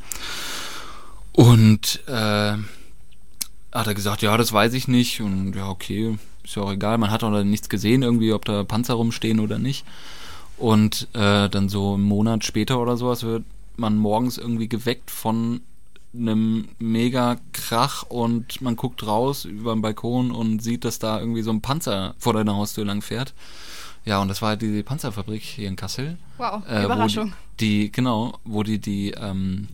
Und 1.34 2.02
äh, 2.08 2.58
hat 3.71 3.88
er 3.88 3.93
gesagt, 3.93 4.21
ja, 4.21 4.38
das 4.38 4.51
weiß 4.53 4.73
ich 4.73 4.88
nicht. 4.88 5.21
Und 5.21 5.55
ja, 5.55 5.69
okay, 5.69 6.17
ist 6.43 6.55
ja 6.55 6.63
auch 6.63 6.71
egal. 6.71 6.97
Man 6.97 7.12
hat 7.12 7.23
auch 7.23 7.31
da 7.31 7.43
nichts 7.43 7.69
gesehen, 7.69 8.03
irgendwie, 8.03 8.34
ob 8.34 8.45
da 8.45 8.63
Panzer 8.63 8.95
rumstehen 8.95 9.39
oder 9.39 9.60
nicht. 9.60 9.86
Und 10.57 11.07
äh, 11.13 11.49
dann 11.49 11.69
so 11.69 11.95
einen 11.95 12.03
Monat 12.03 12.45
später 12.45 12.79
oder 12.79 12.97
sowas 12.97 13.23
wird 13.23 13.43
man 13.77 13.97
morgens 13.97 14.38
irgendwie 14.38 14.67
geweckt 14.69 15.10
von 15.10 15.62
einem 16.13 16.67
mega 16.77 17.38
Krach 17.53 18.03
und 18.03 18.62
man 18.62 18.75
guckt 18.75 19.07
raus 19.07 19.45
über 19.45 19.73
den 19.73 19.81
Balkon 19.81 20.31
und 20.31 20.62
sieht, 20.62 20.84
dass 20.84 20.99
da 20.99 21.19
irgendwie 21.19 21.41
so 21.41 21.51
ein 21.51 21.62
Panzer 21.62 22.15
vor 22.19 22.34
deiner 22.34 22.55
Haustür 22.55 22.86
lang 22.86 23.01
fährt. 23.01 23.34
Ja, 24.03 24.21
und 24.21 24.27
das 24.27 24.41
war 24.41 24.49
halt 24.49 24.62
die 24.62 24.84
Panzerfabrik 24.84 25.41
hier 25.41 25.67
in 25.67 25.75
Kassel. 25.75 26.17
Wow, 26.38 26.63
Äh, 26.67 26.84
Überraschung. 26.86 27.34
Die, 27.60 27.91
genau, 27.91 28.39
wo 28.43 28.63
die 28.63 28.79
die, 28.79 29.12
ähm, 29.12 29.67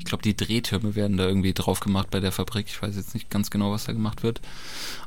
ich 0.00 0.06
glaube, 0.06 0.22
die 0.22 0.34
Drehtürme 0.34 0.94
werden 0.94 1.18
da 1.18 1.26
irgendwie 1.26 1.52
drauf 1.52 1.80
gemacht 1.80 2.08
bei 2.10 2.20
der 2.20 2.32
Fabrik. 2.32 2.66
Ich 2.68 2.80
weiß 2.80 2.96
jetzt 2.96 3.12
nicht 3.12 3.28
ganz 3.28 3.50
genau, 3.50 3.70
was 3.70 3.84
da 3.84 3.92
gemacht 3.92 4.22
wird. 4.22 4.40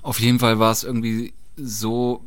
Auf 0.03 0.19
jeden 0.19 0.37
Fall 0.37 0.59
war 0.59 0.71
es 0.71 0.83
irgendwie 0.83 1.33
so 1.57 2.21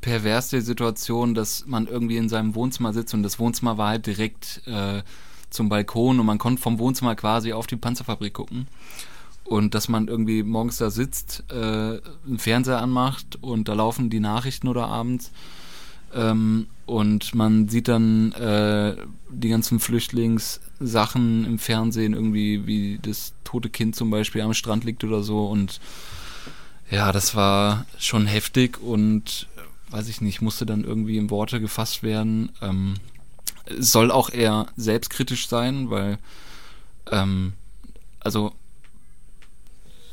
pervers 0.00 0.48
die 0.48 0.62
Situation, 0.62 1.34
dass 1.34 1.66
man 1.66 1.86
irgendwie 1.86 2.16
in 2.16 2.30
seinem 2.30 2.54
Wohnzimmer 2.54 2.94
sitzt 2.94 3.12
und 3.12 3.22
das 3.22 3.38
Wohnzimmer 3.38 3.76
war 3.76 3.90
halt 3.90 4.06
direkt 4.06 4.62
äh, 4.66 5.02
zum 5.50 5.68
Balkon 5.68 6.18
und 6.18 6.24
man 6.24 6.38
konnte 6.38 6.62
vom 6.62 6.78
Wohnzimmer 6.78 7.16
quasi 7.16 7.52
auf 7.52 7.66
die 7.66 7.76
Panzerfabrik 7.76 8.32
gucken. 8.32 8.66
und 9.44 9.74
dass 9.74 9.88
man 9.88 10.08
irgendwie 10.08 10.42
morgens 10.42 10.78
da 10.78 10.88
sitzt, 10.88 11.44
äh, 11.50 11.54
einen 11.54 12.38
Fernseher 12.38 12.80
anmacht 12.80 13.36
und 13.42 13.68
da 13.68 13.74
laufen 13.74 14.08
die 14.08 14.20
Nachrichten 14.20 14.68
oder 14.68 14.88
abends 14.88 15.32
ähm, 16.14 16.66
und 16.86 17.34
man 17.34 17.68
sieht 17.68 17.88
dann 17.88 18.32
äh, 18.32 18.96
die 19.30 19.48
ganzen 19.48 19.80
Flüchtlingssachen 19.80 21.44
im 21.44 21.58
Fernsehen, 21.58 22.14
irgendwie 22.14 22.66
wie 22.66 22.98
das 23.00 23.34
tote 23.44 23.70
Kind 23.70 23.96
zum 23.96 24.10
Beispiel 24.10 24.42
am 24.42 24.54
Strand 24.54 24.84
liegt 24.84 25.04
oder 25.04 25.22
so 25.22 25.46
und 25.46 25.80
ja, 26.90 27.10
das 27.10 27.34
war 27.34 27.86
schon 27.98 28.26
heftig 28.26 28.80
und 28.80 29.48
weiß 29.90 30.08
ich 30.08 30.20
nicht, 30.20 30.40
musste 30.40 30.66
dann 30.66 30.84
irgendwie 30.84 31.16
in 31.16 31.30
Worte 31.30 31.60
gefasst 31.60 32.02
werden. 32.02 32.50
Ähm, 32.60 32.94
soll 33.78 34.10
auch 34.10 34.30
eher 34.30 34.66
selbstkritisch 34.76 35.48
sein, 35.48 35.90
weil 35.90 36.18
ähm, 37.10 37.54
also 38.20 38.52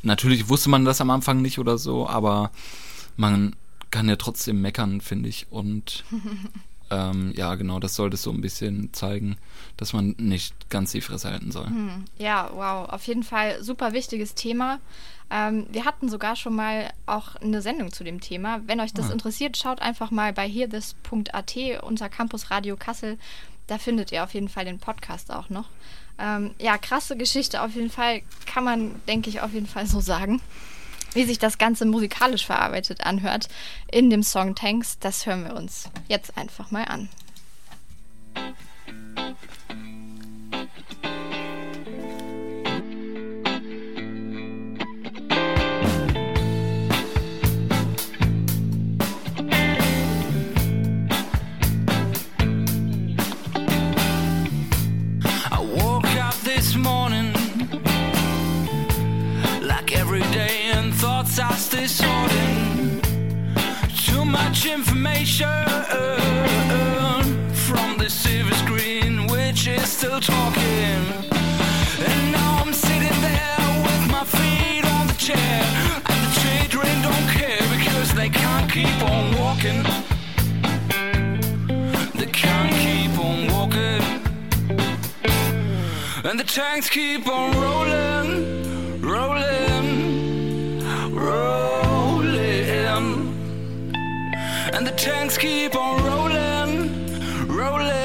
natürlich 0.02 0.48
wusste 0.48 0.70
man 0.70 0.84
das 0.84 1.00
am 1.00 1.10
Anfang 1.10 1.42
nicht 1.42 1.58
oder 1.58 1.78
so, 1.78 2.08
aber 2.08 2.50
man 3.16 3.54
kann 3.94 4.08
ja 4.08 4.16
trotzdem 4.16 4.60
meckern, 4.60 5.00
finde 5.00 5.28
ich. 5.28 5.46
Und 5.50 6.04
ähm, 6.90 7.32
ja, 7.36 7.54
genau, 7.54 7.78
das 7.78 7.94
sollte 7.94 8.16
so 8.16 8.32
ein 8.32 8.40
bisschen 8.40 8.92
zeigen, 8.92 9.36
dass 9.76 9.92
man 9.92 10.16
nicht 10.18 10.68
ganz 10.68 10.90
die 10.90 11.00
Fresse 11.00 11.30
halten 11.30 11.52
soll. 11.52 11.66
Hm, 11.66 12.04
ja, 12.18 12.50
wow, 12.52 12.88
auf 12.88 13.06
jeden 13.06 13.22
Fall 13.22 13.62
super 13.62 13.92
wichtiges 13.92 14.34
Thema. 14.34 14.80
Ähm, 15.30 15.68
wir 15.70 15.84
hatten 15.84 16.08
sogar 16.08 16.34
schon 16.34 16.56
mal 16.56 16.92
auch 17.06 17.36
eine 17.36 17.62
Sendung 17.62 17.92
zu 17.92 18.02
dem 18.02 18.20
Thema. 18.20 18.60
Wenn 18.66 18.80
euch 18.80 18.92
das 18.92 19.10
ah. 19.10 19.12
interessiert, 19.12 19.56
schaut 19.56 19.80
einfach 19.80 20.10
mal 20.10 20.32
bei 20.32 20.48
hearthis.at 20.48 21.56
unser 21.82 22.08
Campus 22.08 22.50
Radio 22.50 22.76
Kassel. 22.76 23.16
Da 23.68 23.78
findet 23.78 24.10
ihr 24.10 24.24
auf 24.24 24.34
jeden 24.34 24.48
Fall 24.48 24.64
den 24.64 24.80
Podcast 24.80 25.30
auch 25.30 25.50
noch. 25.50 25.68
Ähm, 26.18 26.50
ja, 26.58 26.78
krasse 26.78 27.16
Geschichte 27.16 27.62
auf 27.62 27.76
jeden 27.76 27.90
Fall. 27.90 28.22
Kann 28.44 28.64
man, 28.64 29.00
denke 29.06 29.30
ich, 29.30 29.40
auf 29.40 29.52
jeden 29.52 29.68
Fall 29.68 29.86
so 29.86 30.00
sagen. 30.00 30.40
Wie 31.14 31.24
sich 31.24 31.38
das 31.38 31.58
Ganze 31.58 31.84
musikalisch 31.84 32.44
verarbeitet 32.44 33.06
anhört 33.06 33.48
in 33.90 34.10
dem 34.10 34.22
Song 34.22 34.54
Tanks, 34.54 34.98
das 34.98 35.26
hören 35.26 35.44
wir 35.44 35.54
uns 35.54 35.88
jetzt 36.08 36.36
einfach 36.36 36.70
mal 36.72 36.84
an. 36.84 37.08
Information 64.66 65.64
from 67.66 67.98
the 67.98 68.08
silver 68.08 68.54
screen, 68.54 69.26
which 69.26 69.66
is 69.66 69.88
still 69.88 70.20
talking. 70.20 71.00
And 72.08 72.32
now 72.32 72.62
I'm 72.62 72.72
sitting 72.72 73.20
there 73.20 73.58
with 73.86 74.10
my 74.10 74.24
feet 74.24 74.84
on 74.96 75.06
the 75.06 75.14
chair, 75.14 75.62
and 76.10 76.20
the 76.26 76.32
children 76.42 77.02
don't 77.02 77.28
care 77.38 77.64
because 77.76 78.14
they 78.14 78.28
can't 78.28 78.70
keep 78.70 79.02
on 79.02 79.34
walking. 79.38 79.82
They 82.18 82.26
can't 82.26 82.74
keep 82.84 83.18
on 83.18 83.48
walking, 83.52 84.02
and 86.24 86.38
the 86.38 86.44
tanks 86.44 86.88
keep 86.88 87.26
on 87.28 87.52
rolling, 87.60 89.00
rolling, 89.02 89.73
tanks 94.96 95.36
keep 95.36 95.74
on 95.74 96.02
rolling, 96.04 97.48
rolling, 97.48 98.03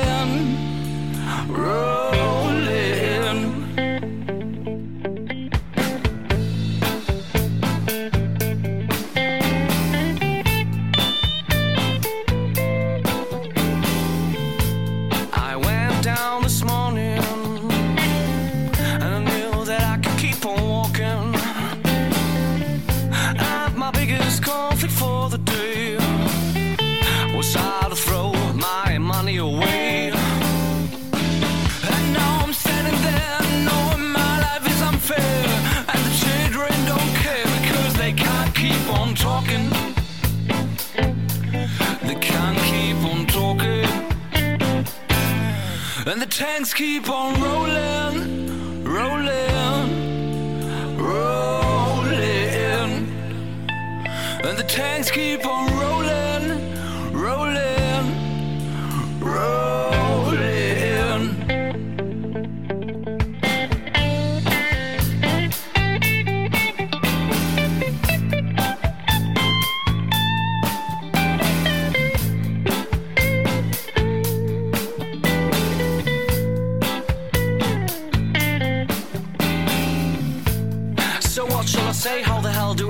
And 46.10 46.20
the 46.20 46.26
tanks 46.26 46.74
keep 46.74 47.08
on 47.08 47.40
rolling, 47.40 48.84
rolling, 48.84 49.38
rolling. 50.98 52.20
And 54.44 54.58
the 54.58 54.66
tanks 54.68 55.12
keep 55.12 55.46
on 55.46 55.68
rolling 55.68 55.79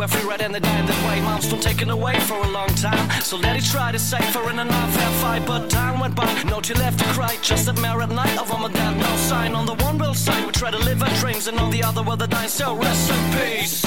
every 0.02 0.28
red 0.28 0.42
and 0.42 0.54
the 0.54 0.60
die 0.60 0.82
that 0.86 1.00
way 1.08 1.22
Mom's 1.22 1.50
been 1.50 1.60
taken 1.60 1.90
away 1.90 2.20
for 2.22 2.38
a 2.38 2.48
long 2.48 2.70
time. 2.70 3.10
So 3.22 3.38
let 3.38 3.56
it 3.56 3.66
try 3.66 3.92
to 3.92 4.00
save 4.00 4.34
her 4.36 4.50
in 4.50 4.60
an 4.60 4.70
unfair 4.70 5.12
fight 5.22 5.46
But 5.46 5.70
time 5.70 6.00
went 6.00 6.16
by, 6.16 6.32
no 6.44 6.62
tear 6.62 6.78
left 6.78 7.00
to 7.00 7.06
cry 7.06 7.38
Just 7.42 7.68
a 7.68 7.74
mirror 7.74 8.02
at 8.02 8.10
night. 8.10 8.38
Of 8.38 8.50
dad, 8.74 8.98
no 8.98 9.16
sign. 9.18 9.56
On 9.56 9.66
the 9.66 9.76
one 9.86 9.98
world 9.98 10.18
side 10.18 10.46
we 10.46 10.52
try 10.52 10.72
to 10.72 10.80
live 10.80 11.02
our 11.02 11.14
dreams 11.22 11.48
And 11.48 11.60
on 11.60 11.70
the 11.72 11.84
other 11.84 12.04
world 12.04 12.20
the 12.20 12.28
dying 12.28 12.50
so 12.50 12.76
rest 12.76 13.12
in 13.12 13.22
peace. 13.38 13.84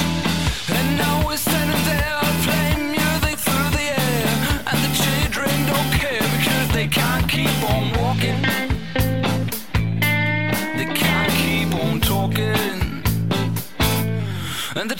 And 0.70 0.98
now 0.98 1.26
we're 1.26 1.36
standing 1.36 1.84
there 1.84 2.20
playing 2.44 2.61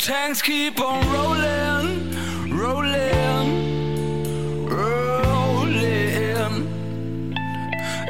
tanks 0.03 0.43
keep 0.43 0.81
on 0.81 1.01
rolling, 1.13 2.11
rolling, 2.51 4.67
rolling. 4.67 6.67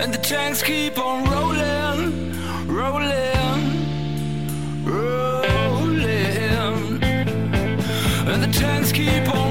And 0.01 0.15
the 0.15 0.21
tanks 0.23 0.63
keep 0.63 0.97
on 0.97 1.29
rolling, 1.31 2.33
rolling, 2.67 3.61
rolling. 4.87 7.03
And 8.27 8.43
the 8.43 8.49
tanks 8.59 8.91
keep 8.91 9.29
on 9.29 9.42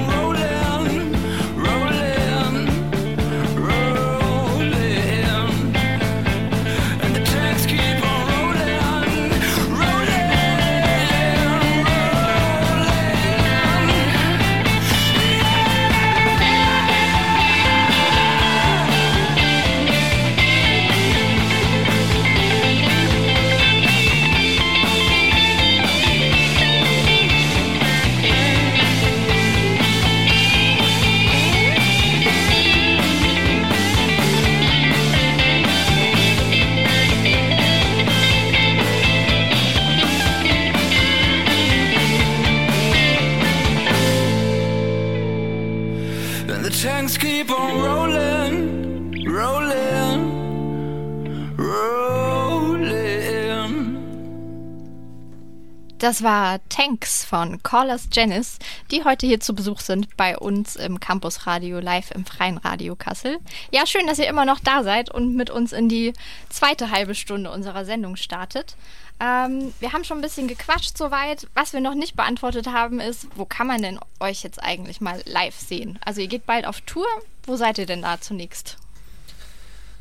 Das 56.12 56.22
war 56.22 56.60
Tanks 56.68 57.24
von 57.24 57.62
Callers 57.62 58.10
Janice, 58.12 58.58
die 58.90 59.02
heute 59.02 59.26
hier 59.26 59.40
zu 59.40 59.54
Besuch 59.54 59.80
sind 59.80 60.14
bei 60.18 60.36
uns 60.36 60.76
im 60.76 61.00
Campus 61.00 61.46
Radio 61.46 61.80
live 61.80 62.10
im 62.10 62.26
Freien 62.26 62.58
Radio 62.58 62.96
Kassel. 62.96 63.38
Ja, 63.70 63.86
schön, 63.86 64.06
dass 64.06 64.18
ihr 64.18 64.26
immer 64.26 64.44
noch 64.44 64.60
da 64.60 64.82
seid 64.82 65.10
und 65.10 65.34
mit 65.34 65.48
uns 65.48 65.72
in 65.72 65.88
die 65.88 66.12
zweite 66.50 66.90
halbe 66.90 67.14
Stunde 67.14 67.50
unserer 67.50 67.86
Sendung 67.86 68.16
startet. 68.16 68.76
Ähm, 69.20 69.72
wir 69.80 69.94
haben 69.94 70.04
schon 70.04 70.18
ein 70.18 70.22
bisschen 70.22 70.48
gequatscht 70.48 70.98
soweit. 70.98 71.48
Was 71.54 71.72
wir 71.72 71.80
noch 71.80 71.94
nicht 71.94 72.14
beantwortet 72.14 72.66
haben, 72.66 73.00
ist, 73.00 73.26
wo 73.34 73.46
kann 73.46 73.66
man 73.66 73.80
denn 73.80 73.98
euch 74.20 74.42
jetzt 74.42 74.62
eigentlich 74.62 75.00
mal 75.00 75.22
live 75.24 75.58
sehen? 75.58 75.98
Also 76.04 76.20
ihr 76.20 76.28
geht 76.28 76.44
bald 76.44 76.66
auf 76.66 76.82
Tour. 76.82 77.06
Wo 77.46 77.56
seid 77.56 77.78
ihr 77.78 77.86
denn 77.86 78.02
da 78.02 78.20
zunächst? 78.20 78.76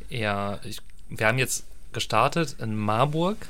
Ja, 0.10 0.60
ich, 0.65 0.82
wir 1.08 1.26
haben 1.28 1.38
jetzt 1.38 1.63
gestartet 1.93 2.58
in 2.60 2.76
Marburg 2.76 3.47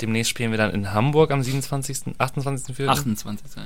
demnächst 0.00 0.30
spielen 0.30 0.50
wir 0.50 0.58
dann 0.58 0.72
in 0.72 0.92
Hamburg 0.92 1.30
am 1.30 1.42
27., 1.42 2.14
28. 2.18 2.88
28. 2.88 3.56
Ja. 3.56 3.62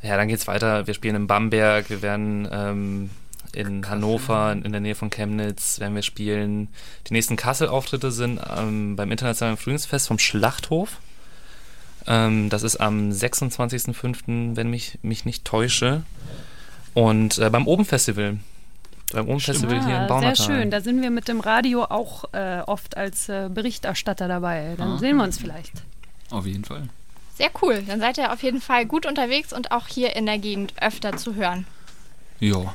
Ja, 0.00 0.16
dann 0.16 0.28
geht's 0.28 0.46
weiter. 0.46 0.86
Wir 0.86 0.94
spielen 0.94 1.16
in 1.16 1.26
Bamberg, 1.26 1.90
wir 1.90 2.02
werden 2.02 2.48
ähm, 2.50 3.10
in 3.52 3.80
Kassel. 3.80 3.90
Hannover, 3.90 4.52
in 4.52 4.70
der 4.70 4.80
Nähe 4.80 4.94
von 4.94 5.10
Chemnitz, 5.10 5.80
werden 5.80 5.94
wir 5.94 6.02
spielen. 6.02 6.68
Die 7.08 7.14
nächsten 7.14 7.36
Kassel-Auftritte 7.36 8.12
sind 8.12 8.40
ähm, 8.56 8.94
beim 8.94 9.10
Internationalen 9.10 9.56
Frühlingsfest 9.56 10.06
vom 10.06 10.18
Schlachthof. 10.18 10.98
Ähm, 12.06 12.48
das 12.48 12.62
ist 12.62 12.76
am 12.76 13.10
26.05., 13.10 14.56
wenn 14.56 14.70
mich 14.70 14.98
mich 15.02 15.24
nicht 15.24 15.44
täusche. 15.44 16.02
Und 16.94 17.38
äh, 17.38 17.50
beim 17.50 17.66
Oben-Festival 17.66 18.38
beim 19.12 19.28
Ohm-Festival 19.28 19.84
hier 19.84 20.02
in 20.02 20.06
Baunatal. 20.06 20.36
Sehr 20.36 20.44
schön, 20.46 20.70
da 20.70 20.80
sind 20.80 21.02
wir 21.02 21.10
mit 21.10 21.28
dem 21.28 21.40
Radio 21.40 21.84
auch 21.84 22.24
äh, 22.32 22.60
oft 22.66 22.96
als 22.96 23.28
äh, 23.28 23.48
Berichterstatter 23.52 24.28
dabei. 24.28 24.74
Dann 24.76 24.92
ah. 24.92 24.98
sehen 24.98 25.16
wir 25.16 25.24
uns 25.24 25.38
vielleicht. 25.38 25.72
Auf 26.30 26.46
jeden 26.46 26.64
Fall. 26.64 26.88
Sehr 27.36 27.50
cool, 27.62 27.82
dann 27.86 28.00
seid 28.00 28.18
ihr 28.18 28.32
auf 28.32 28.42
jeden 28.42 28.60
Fall 28.60 28.84
gut 28.84 29.06
unterwegs 29.06 29.52
und 29.52 29.70
auch 29.70 29.86
hier 29.86 30.16
in 30.16 30.26
der 30.26 30.38
Gegend 30.38 30.74
öfter 30.80 31.16
zu 31.16 31.34
hören. 31.34 31.66
Ja, 32.40 32.74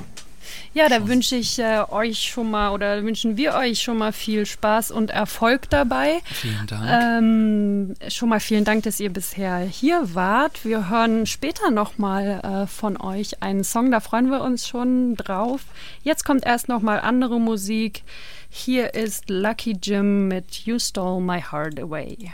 ja, 0.72 0.88
da 0.88 1.06
wünsche 1.06 1.36
ich 1.36 1.58
äh, 1.58 1.82
euch 1.90 2.20
schon 2.20 2.50
mal 2.50 2.70
oder 2.70 3.02
wünschen 3.04 3.36
wir 3.36 3.54
euch 3.54 3.82
schon 3.82 3.98
mal 3.98 4.12
viel 4.12 4.46
Spaß 4.46 4.90
und 4.90 5.10
Erfolg 5.10 5.70
dabei. 5.70 6.20
Vielen 6.24 6.66
Dank. 6.66 6.84
Ähm, 6.90 7.94
schon 8.08 8.28
mal 8.28 8.40
vielen 8.40 8.64
Dank, 8.64 8.84
dass 8.84 9.00
ihr 9.00 9.10
bisher 9.10 9.58
hier 9.58 10.14
wart. 10.14 10.64
Wir 10.64 10.88
hören 10.88 11.26
später 11.26 11.70
nochmal 11.70 12.40
äh, 12.42 12.66
von 12.66 13.00
euch 13.00 13.42
einen 13.42 13.64
Song, 13.64 13.90
da 13.90 14.00
freuen 14.00 14.30
wir 14.30 14.42
uns 14.42 14.68
schon 14.68 15.16
drauf. 15.16 15.62
Jetzt 16.02 16.24
kommt 16.24 16.44
erst 16.46 16.68
nochmal 16.68 17.00
andere 17.00 17.40
Musik. 17.40 18.02
Hier 18.50 18.94
ist 18.94 19.30
Lucky 19.30 19.76
Jim 19.82 20.28
mit 20.28 20.64
You 20.64 20.78
Stole 20.78 21.20
My 21.20 21.40
Heart 21.40 21.80
Away. 21.80 22.30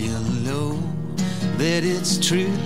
You 0.00 0.18
know 0.46 0.72
that 1.58 1.84
it's 1.84 2.16
true. 2.18 2.56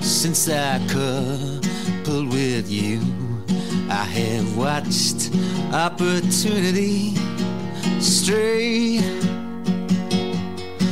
Since 0.00 0.48
I 0.48 0.78
coupled 0.86 2.28
with 2.28 2.70
you, 2.70 3.00
I 3.90 4.04
have 4.04 4.56
watched 4.56 5.30
opportunity 5.72 7.14
stray. 8.00 8.98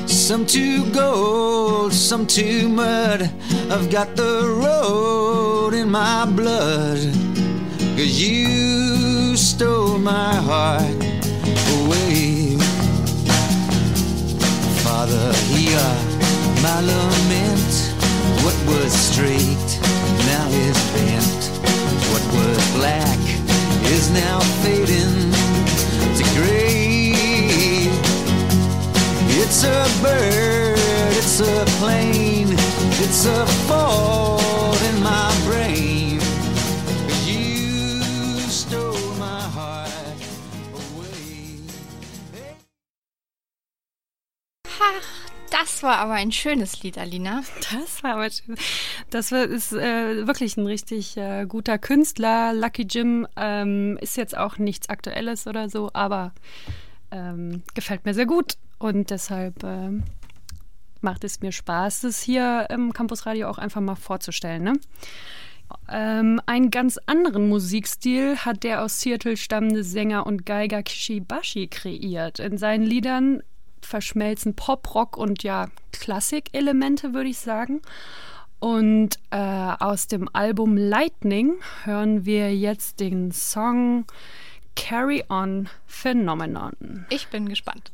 Some 0.06 0.44
to 0.46 0.90
gold, 0.92 1.92
some 1.92 2.26
to 2.26 2.68
mud. 2.68 3.30
I've 3.70 3.88
got 3.88 4.16
the 4.16 4.42
road 4.62 5.72
in 5.72 5.88
my 5.90 6.26
blood. 6.26 6.98
Cause 7.96 8.20
you 8.20 9.36
stole 9.36 9.98
my 9.98 10.34
heart 10.34 10.96
away. 11.78 12.58
Father, 14.82 15.45
hear 15.76 16.62
my 16.62 16.80
lament. 16.80 17.72
What 18.44 18.56
was 18.66 18.92
straight 18.92 19.68
now 20.32 20.46
is 20.48 20.78
bent. 20.94 21.42
What 22.12 22.24
was 22.36 22.58
black 22.76 23.20
is 23.94 24.10
now 24.10 24.40
fading 24.62 25.32
to 26.18 26.24
gray. 26.36 27.12
It's 29.40 29.64
a 29.64 29.86
bird, 30.02 31.12
it's 31.20 31.40
a 31.40 31.64
plane, 31.78 32.52
it's 33.04 33.26
a 33.26 33.46
fault 33.68 34.45
Das 45.58 45.82
war 45.82 45.98
aber 45.98 46.12
ein 46.12 46.32
schönes 46.32 46.82
Lied, 46.82 46.98
Alina. 46.98 47.42
Das 47.72 48.02
war 48.02 48.14
aber 48.14 48.30
schön. 48.30 48.56
Das 49.08 49.32
ist 49.32 49.72
äh, 49.72 50.26
wirklich 50.26 50.58
ein 50.58 50.66
richtig 50.66 51.16
äh, 51.16 51.46
guter 51.46 51.78
Künstler. 51.78 52.52
Lucky 52.52 52.82
Jim 52.82 53.26
ähm, 53.36 53.96
ist 54.02 54.18
jetzt 54.18 54.36
auch 54.36 54.58
nichts 54.58 54.90
Aktuelles 54.90 55.46
oder 55.46 55.70
so, 55.70 55.90
aber 55.94 56.34
ähm, 57.10 57.62
gefällt 57.74 58.04
mir 58.04 58.12
sehr 58.12 58.26
gut 58.26 58.54
und 58.78 59.08
deshalb 59.08 59.62
äh, 59.62 59.90
macht 61.00 61.24
es 61.24 61.40
mir 61.40 61.52
Spaß, 61.52 62.02
das 62.02 62.20
hier 62.20 62.66
im 62.68 62.92
Campusradio 62.92 63.48
auch 63.48 63.58
einfach 63.58 63.80
mal 63.80 63.96
vorzustellen. 63.96 64.62
Ne? 64.62 64.72
Ähm, 65.88 66.38
einen 66.44 66.70
ganz 66.70 66.98
anderen 67.06 67.48
Musikstil 67.48 68.36
hat 68.36 68.62
der 68.62 68.82
aus 68.82 69.00
Seattle 69.00 69.38
stammende 69.38 69.84
Sänger 69.84 70.26
und 70.26 70.44
Geiger 70.44 70.82
Kishibashi 70.82 71.68
kreiert. 71.68 72.40
In 72.40 72.58
seinen 72.58 72.84
Liedern 72.84 73.42
verschmelzen 73.86 74.54
Pop, 74.54 74.94
Rock 74.94 75.16
und 75.16 75.42
ja 75.42 75.68
Klassik-Elemente, 75.92 77.14
würde 77.14 77.30
ich 77.30 77.38
sagen. 77.38 77.80
Und 78.58 79.18
äh, 79.30 79.36
aus 79.36 80.08
dem 80.08 80.28
Album 80.32 80.76
Lightning 80.76 81.54
hören 81.84 82.24
wir 82.24 82.54
jetzt 82.54 83.00
den 83.00 83.30
Song 83.32 84.06
Carry 84.74 85.24
On 85.28 85.68
Phenomenon. 85.86 87.06
Ich 87.10 87.28
bin 87.28 87.48
gespannt. 87.48 87.92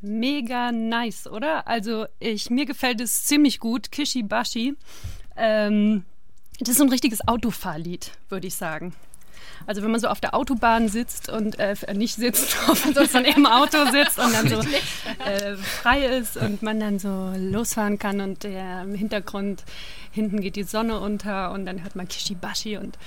Mega 0.00 0.72
nice, 0.72 1.26
oder? 1.26 1.66
Also 1.66 2.06
ich, 2.18 2.50
mir 2.50 2.66
gefällt 2.66 3.00
es 3.00 3.24
ziemlich 3.24 3.60
gut. 3.60 3.90
Kishibashi. 3.90 4.74
Ähm, 5.36 6.04
das 6.58 6.70
ist 6.70 6.78
so 6.78 6.84
ein 6.84 6.90
richtiges 6.90 7.26
Autofahrlied, 7.26 8.12
würde 8.28 8.46
ich 8.46 8.54
sagen. 8.54 8.94
Also 9.66 9.82
wenn 9.82 9.90
man 9.90 10.00
so 10.00 10.08
auf 10.08 10.20
der 10.20 10.34
Autobahn 10.34 10.88
sitzt 10.88 11.28
und 11.28 11.58
äh, 11.58 11.74
nicht 11.94 12.14
sitzt, 12.14 12.56
sondern 12.94 13.24
im 13.24 13.46
Auto 13.46 13.78
sitzt 13.90 14.18
und 14.18 14.32
dann 14.32 14.48
so 14.48 14.60
äh, 15.24 15.56
frei 15.56 16.06
ist 16.06 16.36
und 16.36 16.62
man 16.62 16.80
dann 16.80 16.98
so 16.98 17.32
losfahren 17.36 17.98
kann 17.98 18.20
und 18.20 18.42
der, 18.42 18.82
im 18.82 18.94
Hintergrund 18.94 19.64
hinten 20.10 20.40
geht 20.40 20.56
die 20.56 20.62
Sonne 20.62 20.98
unter 20.98 21.52
und 21.52 21.66
dann 21.66 21.82
hört 21.82 21.94
man 21.94 22.08
Kishibashi 22.08 22.78
und 22.78 22.98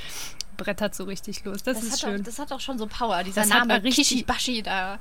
brettert 0.57 0.95
so 0.95 1.03
richtig 1.03 1.43
los. 1.45 1.63
Das, 1.63 1.79
das 1.79 1.87
ist 1.87 2.01
schön. 2.01 2.21
Auch, 2.21 2.25
das 2.25 2.39
hat 2.39 2.51
auch 2.51 2.59
schon 2.59 2.77
so 2.77 2.87
Power, 2.87 3.23
dieser 3.23 3.41
das 3.41 3.49
Name 3.49 3.81
Kishibashi 3.81 4.61
da. 4.61 4.99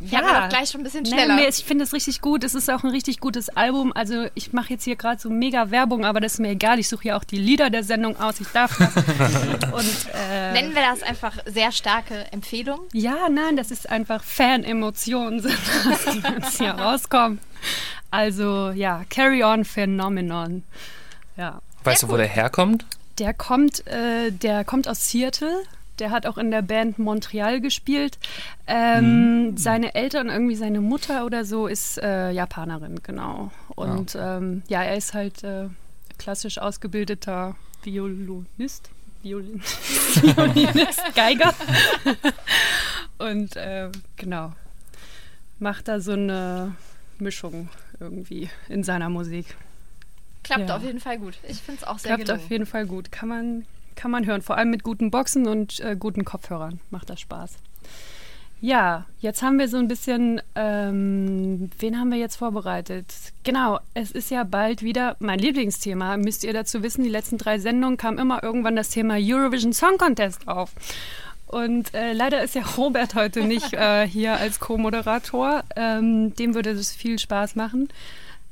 Ja, 0.00 0.48
gleich 0.48 0.70
schon 0.70 0.80
ein 0.80 0.84
bisschen 0.84 1.06
schneller. 1.06 1.36
Nee, 1.36 1.46
ich 1.48 1.64
finde 1.64 1.84
es 1.84 1.92
richtig 1.92 2.20
gut. 2.20 2.42
Es 2.44 2.54
ist 2.54 2.70
auch 2.70 2.82
ein 2.82 2.90
richtig 2.90 3.20
gutes 3.20 3.48
Album. 3.50 3.92
Also 3.94 4.26
ich 4.34 4.52
mache 4.52 4.70
jetzt 4.70 4.84
hier 4.84 4.96
gerade 4.96 5.20
so 5.20 5.30
mega 5.30 5.70
Werbung, 5.70 6.04
aber 6.04 6.20
das 6.20 6.34
ist 6.34 6.38
mir 6.40 6.50
egal. 6.50 6.78
Ich 6.78 6.88
suche 6.88 7.08
ja 7.08 7.16
auch 7.16 7.24
die 7.24 7.38
Lieder 7.38 7.70
der 7.70 7.84
Sendung 7.84 8.18
aus. 8.18 8.40
Ich 8.40 8.48
darf 8.48 8.76
das. 8.78 8.96
Und, 9.72 10.14
äh, 10.14 10.52
Nennen 10.52 10.74
wir 10.74 10.82
das 10.82 11.02
einfach 11.02 11.38
sehr 11.46 11.70
starke 11.72 12.32
Empfehlung? 12.32 12.80
Ja, 12.92 13.28
nein, 13.28 13.56
das 13.56 13.70
ist 13.70 13.88
einfach 13.88 14.24
Fan-Emotionen, 14.24 15.42
die 15.42 15.48
jetzt 15.48 16.58
hier 16.58 16.72
rauskommen. 16.72 17.38
Also 18.10 18.70
ja, 18.70 19.04
Carry 19.08 19.44
On 19.44 19.64
Phenomenon. 19.64 20.64
Ja. 21.36 21.60
Weißt 21.84 22.02
du, 22.02 22.08
wo 22.08 22.16
der 22.16 22.26
herkommt? 22.26 22.84
Der 23.18 23.34
kommt, 23.34 23.86
äh, 23.86 24.30
der 24.30 24.64
kommt 24.64 24.88
aus 24.88 25.08
Seattle. 25.10 25.62
Der 25.98 26.10
hat 26.10 26.26
auch 26.26 26.38
in 26.38 26.50
der 26.50 26.62
Band 26.62 26.98
Montreal 26.98 27.60
gespielt. 27.60 28.18
Ähm, 28.66 29.50
mhm. 29.50 29.56
Seine 29.56 29.94
Eltern, 29.94 30.28
irgendwie 30.28 30.56
seine 30.56 30.80
Mutter 30.80 31.26
oder 31.26 31.44
so, 31.44 31.66
ist 31.66 31.98
äh, 31.98 32.30
Japanerin, 32.30 33.00
genau. 33.02 33.50
Und 33.76 34.14
ja, 34.14 34.38
ähm, 34.38 34.62
ja 34.68 34.82
er 34.82 34.96
ist 34.96 35.14
halt 35.14 35.44
äh, 35.44 35.68
klassisch 36.18 36.58
ausgebildeter 36.58 37.56
Violinist. 37.82 38.90
Violin 39.22 39.60
Violinist, 40.22 41.14
Geiger. 41.14 41.54
Und 43.18 43.56
äh, 43.56 43.90
genau, 44.16 44.52
macht 45.58 45.88
da 45.88 46.00
so 46.00 46.12
eine 46.12 46.74
Mischung 47.18 47.68
irgendwie 48.00 48.50
in 48.68 48.82
seiner 48.82 49.08
Musik. 49.08 49.56
Klappt 50.42 50.68
ja. 50.68 50.76
auf 50.76 50.82
jeden 50.82 51.00
Fall 51.00 51.18
gut. 51.18 51.34
Ich 51.48 51.58
finde 51.58 51.82
es 51.82 51.86
auch 51.86 51.98
sehr 51.98 52.10
Klappt 52.14 52.26
gelungen. 52.26 52.44
auf 52.44 52.50
jeden 52.50 52.66
Fall 52.66 52.86
gut. 52.86 53.12
Kann 53.12 53.28
man, 53.28 53.66
kann 53.94 54.10
man 54.10 54.26
hören. 54.26 54.42
Vor 54.42 54.56
allem 54.56 54.70
mit 54.70 54.82
guten 54.82 55.10
Boxen 55.10 55.46
und 55.46 55.80
äh, 55.80 55.96
guten 55.98 56.24
Kopfhörern 56.24 56.80
macht 56.90 57.10
das 57.10 57.20
Spaß. 57.20 57.58
Ja, 58.62 59.06
jetzt 59.18 59.42
haben 59.42 59.58
wir 59.58 59.66
so 59.66 59.76
ein 59.76 59.88
bisschen, 59.88 60.40
ähm, 60.54 61.68
wen 61.80 61.98
haben 61.98 62.12
wir 62.12 62.18
jetzt 62.18 62.36
vorbereitet? 62.36 63.06
Genau, 63.42 63.80
es 63.92 64.12
ist 64.12 64.30
ja 64.30 64.44
bald 64.44 64.82
wieder 64.82 65.16
mein 65.18 65.40
Lieblingsthema. 65.40 66.16
Müsst 66.16 66.44
ihr 66.44 66.52
dazu 66.52 66.80
wissen, 66.84 67.02
die 67.02 67.10
letzten 67.10 67.38
drei 67.38 67.58
Sendungen 67.58 67.96
kam 67.96 68.18
immer 68.18 68.44
irgendwann 68.44 68.76
das 68.76 68.90
Thema 68.90 69.16
Eurovision 69.18 69.72
Song 69.72 69.98
Contest 69.98 70.46
auf. 70.46 70.70
Und 71.46 71.92
äh, 71.92 72.12
leider 72.12 72.40
ist 72.40 72.54
ja 72.54 72.62
Robert 72.76 73.16
heute 73.16 73.42
nicht 73.42 73.74
äh, 73.74 74.06
hier 74.06 74.36
als 74.36 74.60
Co-Moderator. 74.60 75.64
Ähm, 75.74 76.36
dem 76.36 76.54
würde 76.54 76.70
es 76.70 76.92
viel 76.92 77.18
Spaß 77.18 77.56
machen. 77.56 77.88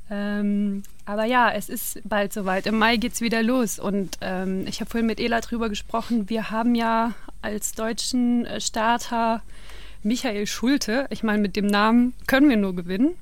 Ähm, 0.09 0.83
aber 1.11 1.25
ja, 1.25 1.51
es 1.51 1.67
ist 1.67 1.99
bald 2.05 2.31
soweit. 2.31 2.65
Im 2.65 2.79
Mai 2.79 2.95
geht 2.95 3.11
es 3.11 3.19
wieder 3.19 3.43
los. 3.43 3.79
Und 3.79 4.17
ähm, 4.21 4.65
ich 4.65 4.79
habe 4.79 4.89
vorhin 4.89 5.07
mit 5.07 5.19
Ela 5.19 5.41
drüber 5.41 5.67
gesprochen. 5.67 6.29
Wir 6.29 6.51
haben 6.51 6.73
ja 6.73 7.13
als 7.41 7.73
deutschen 7.73 8.45
äh, 8.45 8.61
Starter 8.61 9.41
Michael 10.03 10.47
Schulte. 10.47 11.07
Ich 11.09 11.21
meine, 11.21 11.41
mit 11.41 11.57
dem 11.57 11.67
Namen 11.67 12.13
können 12.27 12.47
wir 12.47 12.55
nur 12.55 12.73
gewinnen 12.73 13.15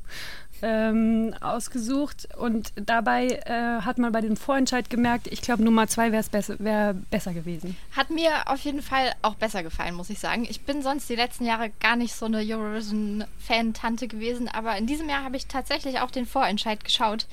ähm, 0.61 1.33
ausgesucht 1.41 2.27
und 2.37 2.73
dabei 2.75 3.27
äh, 3.45 3.81
hat 3.81 3.97
man 3.97 4.11
bei 4.11 4.21
dem 4.21 4.37
Vorentscheid 4.37 4.89
gemerkt, 4.89 5.27
ich 5.27 5.41
glaube 5.41 5.63
Nummer 5.63 5.87
zwei 5.87 6.11
wäre 6.11 6.23
besser, 6.29 6.55
wär 6.59 6.93
besser 6.93 7.33
gewesen. 7.33 7.77
Hat 7.95 8.09
mir 8.09 8.47
auf 8.47 8.59
jeden 8.61 8.81
Fall 8.81 9.13
auch 9.21 9.35
besser 9.35 9.63
gefallen, 9.63 9.95
muss 9.95 10.09
ich 10.09 10.19
sagen. 10.19 10.45
Ich 10.49 10.61
bin 10.61 10.81
sonst 10.81 11.09
die 11.09 11.15
letzten 11.15 11.45
Jahre 11.45 11.71
gar 11.79 11.95
nicht 11.95 12.13
so 12.13 12.25
eine 12.25 12.39
Eurovision-Fan-Tante 12.39 14.07
gewesen, 14.07 14.47
aber 14.47 14.77
in 14.77 14.87
diesem 14.87 15.09
Jahr 15.09 15.23
habe 15.23 15.37
ich 15.37 15.47
tatsächlich 15.47 15.99
auch 15.99 16.11
den 16.11 16.25
Vorentscheid 16.25 16.83
geschaut 16.83 17.25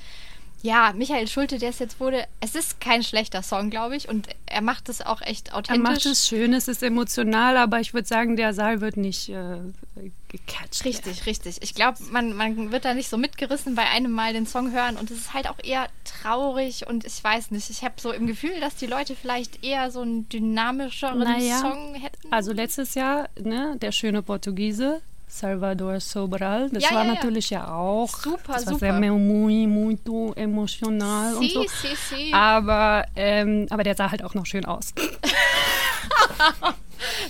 ja, 0.63 0.91
Michael 0.95 1.27
Schulte, 1.27 1.59
der 1.59 1.69
es 1.69 1.79
jetzt 1.79 1.99
wurde, 1.99 2.25
es 2.39 2.55
ist 2.55 2.81
kein 2.81 3.03
schlechter 3.03 3.43
Song, 3.43 3.69
glaube 3.69 3.95
ich, 3.95 4.09
und 4.09 4.27
er 4.47 4.61
macht 4.61 4.89
es 4.89 5.01
auch 5.01 5.21
echt 5.21 5.53
authentisch. 5.53 5.85
Er 5.85 5.91
macht 5.91 6.05
es 6.05 6.27
schön, 6.27 6.53
es 6.53 6.67
ist 6.67 6.81
emotional, 6.81 7.57
aber 7.57 7.79
ich 7.79 7.93
würde 7.93 8.07
sagen, 8.07 8.35
der 8.35 8.53
Saal 8.53 8.81
wird 8.81 8.97
nicht 8.97 9.29
äh, 9.29 9.59
gecatcht. 10.29 10.83
Richtig, 10.83 11.19
ja. 11.19 11.23
richtig. 11.25 11.61
Ich 11.61 11.75
glaube, 11.75 11.99
man, 12.11 12.33
man 12.33 12.71
wird 12.71 12.85
da 12.85 12.95
nicht 12.95 13.09
so 13.09 13.17
mitgerissen 13.17 13.75
bei 13.75 13.87
einem 13.87 14.11
Mal 14.11 14.33
den 14.33 14.47
Song 14.47 14.71
hören 14.71 14.97
und 14.97 15.11
es 15.11 15.17
ist 15.17 15.33
halt 15.33 15.47
auch 15.47 15.59
eher 15.63 15.87
traurig 16.03 16.87
und 16.87 17.05
ich 17.05 17.23
weiß 17.23 17.51
nicht, 17.51 17.69
ich 17.69 17.83
habe 17.83 17.95
so 17.97 18.11
im 18.11 18.25
Gefühl, 18.25 18.59
dass 18.59 18.75
die 18.75 18.87
Leute 18.87 19.15
vielleicht 19.15 19.63
eher 19.63 19.91
so 19.91 20.01
einen 20.01 20.27
dynamischeren 20.29 21.19
naja, 21.19 21.59
Song 21.59 21.93
hätten. 21.93 22.31
Also 22.31 22.51
letztes 22.51 22.95
Jahr, 22.95 23.29
ne, 23.39 23.77
der 23.79 23.91
schöne 23.91 24.23
Portugiese, 24.23 25.01
Salvador 25.27 25.99
Sobral. 25.99 26.69
Das 26.71 26.83
ja, 26.83 26.91
war 26.91 27.05
ja, 27.05 27.13
natürlich 27.13 27.49
ja 27.49 27.73
auch 27.73 28.09
super, 28.09 28.53
das 28.53 28.65
war 28.65 28.73
super. 28.73 28.79
sehr 28.79 28.93
muy, 28.93 29.67
muito 29.67 30.33
emotional 30.33 31.35
sí, 31.35 31.37
und 31.37 31.51
so. 31.51 31.63
Sí, 31.67 31.95
sí. 31.95 32.31
Aber, 32.33 33.05
ähm, 33.15 33.67
aber 33.69 33.83
der 33.83 33.95
sah 33.95 34.09
halt 34.09 34.23
auch 34.23 34.33
noch 34.33 34.45
schön 34.45 34.65
aus. 34.65 34.93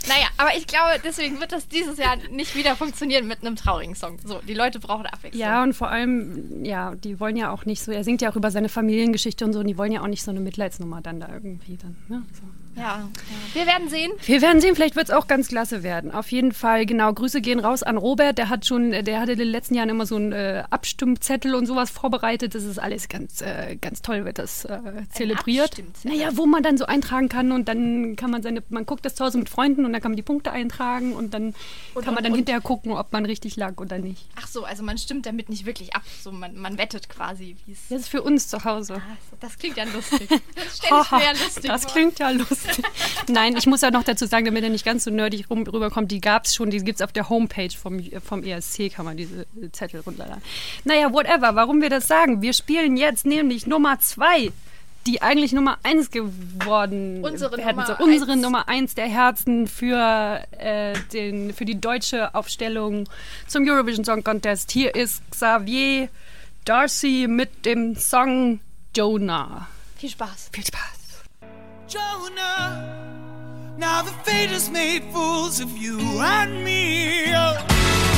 naja, 0.07 0.27
aber 0.37 0.55
ich 0.55 0.67
glaube, 0.67 1.01
deswegen 1.03 1.39
wird 1.39 1.51
das 1.51 1.67
dieses 1.67 1.97
Jahr 1.97 2.17
nicht 2.31 2.55
wieder 2.55 2.75
funktionieren 2.75 3.27
mit 3.27 3.41
einem 3.41 3.55
traurigen 3.55 3.95
Song. 3.95 4.19
So, 4.23 4.39
die 4.47 4.53
Leute 4.53 4.79
brauchen 4.79 5.07
Abwechslung. 5.07 5.41
Ja, 5.41 5.63
und 5.63 5.73
vor 5.73 5.89
allem, 5.89 6.63
ja, 6.63 6.95
die 6.95 7.19
wollen 7.19 7.35
ja 7.35 7.51
auch 7.51 7.65
nicht 7.65 7.81
so, 7.81 7.91
er 7.91 8.03
singt 8.03 8.21
ja 8.21 8.31
auch 8.31 8.35
über 8.35 8.51
seine 8.51 8.69
Familiengeschichte 8.69 9.43
und 9.43 9.53
so, 9.53 9.59
und 9.59 9.67
die 9.67 9.77
wollen 9.77 9.91
ja 9.91 10.01
auch 10.01 10.07
nicht 10.07 10.23
so 10.23 10.31
eine 10.31 10.39
Mitleidsnummer 10.39 11.01
dann 11.01 11.19
da 11.19 11.29
irgendwie 11.33 11.77
dann, 11.77 11.95
ne? 12.07 12.23
So. 12.33 12.43
Ja, 12.77 12.87
ja, 12.87 13.09
wir 13.53 13.65
werden 13.65 13.89
sehen. 13.89 14.11
Wir 14.25 14.41
werden 14.41 14.61
sehen, 14.61 14.75
vielleicht 14.75 14.95
wird 14.95 15.09
es 15.09 15.11
auch 15.13 15.27
ganz 15.27 15.47
klasse 15.47 15.81
werden. 15.81 16.11
Auf 16.11 16.31
jeden 16.31 16.51
Fall, 16.51 16.85
genau. 16.85 17.11
Grüße 17.11 17.41
gehen 17.41 17.59
raus 17.59 17.81
an 17.81 17.97
Robert. 17.97 18.37
Der 18.37 18.49
hat 18.49 18.67
schon, 18.67 18.91
der 18.91 19.19
hatte 19.19 19.31
in 19.31 19.39
den 19.39 19.47
letzten 19.47 19.73
Jahren 19.73 19.89
immer 19.89 20.05
so 20.05 20.15
einen 20.15 20.31
äh, 20.31 20.63
Abstimmzettel 20.69 21.55
und 21.55 21.65
sowas 21.65 21.89
vorbereitet. 21.89 22.53
Das 22.53 22.63
ist 22.63 22.77
alles 22.77 23.09
ganz, 23.09 23.41
äh, 23.41 23.77
ganz 23.81 24.03
toll, 24.03 24.25
wird 24.25 24.37
das 24.37 24.65
äh, 24.65 24.79
zelebriert. 25.11 25.81
Naja, 26.03 26.29
wo 26.33 26.45
man 26.45 26.61
dann 26.61 26.77
so 26.77 26.85
eintragen 26.85 27.29
kann 27.29 27.51
und 27.51 27.67
dann 27.67 28.15
kann 28.15 28.29
man 28.29 28.43
seine, 28.43 28.61
man 28.69 28.85
guckt 28.85 29.05
das 29.05 29.15
zu 29.15 29.25
Hause 29.25 29.39
mit 29.39 29.49
Freunden 29.49 29.83
und 29.83 29.91
dann 29.93 30.01
kann 30.01 30.11
man 30.11 30.17
die 30.17 30.23
Punkte 30.23 30.51
eintragen 30.51 31.13
und 31.13 31.33
dann 31.33 31.55
und, 31.95 32.05
kann 32.05 32.13
man 32.13 32.23
dann 32.23 32.33
und, 32.33 32.37
hinterher 32.37 32.61
gucken, 32.61 32.91
ob 32.91 33.11
man 33.11 33.25
richtig 33.25 33.55
lag 33.55 33.77
oder 33.77 33.97
nicht. 33.97 34.27
Ach 34.35 34.47
so, 34.47 34.65
also 34.65 34.83
man 34.83 34.99
stimmt 34.99 35.25
damit 35.25 35.49
nicht 35.49 35.65
wirklich 35.65 35.95
ab. 35.95 36.03
So 36.21 36.31
man, 36.31 36.55
man 36.55 36.77
wettet 36.77 37.09
quasi, 37.09 37.55
wie 37.65 37.71
es. 37.71 37.87
Das 37.89 38.01
ist 38.01 38.09
für 38.09 38.21
uns 38.21 38.47
zu 38.47 38.63
Hause. 38.63 38.95
Ah, 38.97 39.17
das 39.39 39.57
klingt 39.57 39.77
ja 39.77 39.85
lustig. 39.85 40.29
Das 40.55 40.77
stelle 40.77 41.01
ich 41.01 41.11
mir 41.11 41.23
ja 41.23 41.31
lustig 41.31 41.63
Das 41.65 41.87
klingt 41.87 42.19
ja 42.19 42.29
lustig. 42.29 42.66
Nein, 43.27 43.55
ich 43.57 43.65
muss 43.65 43.81
ja 43.81 43.91
noch 43.91 44.03
dazu 44.03 44.25
sagen, 44.25 44.45
damit 44.45 44.63
er 44.63 44.69
nicht 44.69 44.85
ganz 44.85 45.03
so 45.03 45.11
nerdig 45.11 45.49
rum, 45.49 45.63
rüberkommt, 45.63 46.11
die 46.11 46.21
gab 46.21 46.45
es 46.45 46.55
schon, 46.55 46.69
die 46.69 46.79
gibt 46.79 46.99
es 46.99 47.01
auf 47.01 47.11
der 47.11 47.29
Homepage 47.29 47.69
vom, 47.69 48.01
vom 48.23 48.43
ESC, 48.43 48.91
kann 48.93 49.05
man 49.05 49.17
diese 49.17 49.45
Zettel 49.71 50.01
runterladen. 50.01 50.41
Naja, 50.83 51.11
whatever, 51.11 51.55
warum 51.55 51.81
wir 51.81 51.89
das 51.89 52.07
sagen. 52.07 52.41
Wir 52.41 52.53
spielen 52.53 52.97
jetzt 52.97 53.25
nämlich 53.25 53.67
Nummer 53.67 53.99
zwei 53.99 54.51
die 55.07 55.21
eigentlich 55.21 55.53
Nummer 55.53 55.77
eins 55.83 56.11
geworden 56.11 57.23
unsere 57.23 57.57
werden. 57.57 57.83
So, 57.87 58.03
unsere 58.03 58.33
eins. 58.33 58.41
Nummer 58.41 58.67
eins 58.67 58.93
der 58.93 59.07
Herzen 59.07 59.67
für, 59.67 60.41
äh, 60.51 60.93
den, 61.13 61.53
für 61.53 61.65
die 61.65 61.79
deutsche 61.79 62.35
Aufstellung 62.35 63.07
zum 63.47 63.67
Eurovision 63.67 64.03
Song 64.03 64.23
Contest. 64.23 64.71
Hier 64.71 64.93
ist 64.93 65.23
Xavier 65.31 66.09
Darcy 66.65 67.27
mit 67.29 67.65
dem 67.65 67.95
Song 67.95 68.59
Jonah. 68.93 69.67
Viel 69.97 70.09
Spaß. 70.09 70.49
Viel 70.51 70.65
Spaß. 70.65 70.96
Jonah, 71.87 73.73
now 73.77 74.01
the 74.01 74.11
fate 74.11 74.49
has 74.49 74.69
made 74.69 75.03
fools 75.05 75.61
of 75.61 75.69
you 75.77 75.97
and 76.19 76.65
me. 76.65 77.33
Oh, 77.33 78.16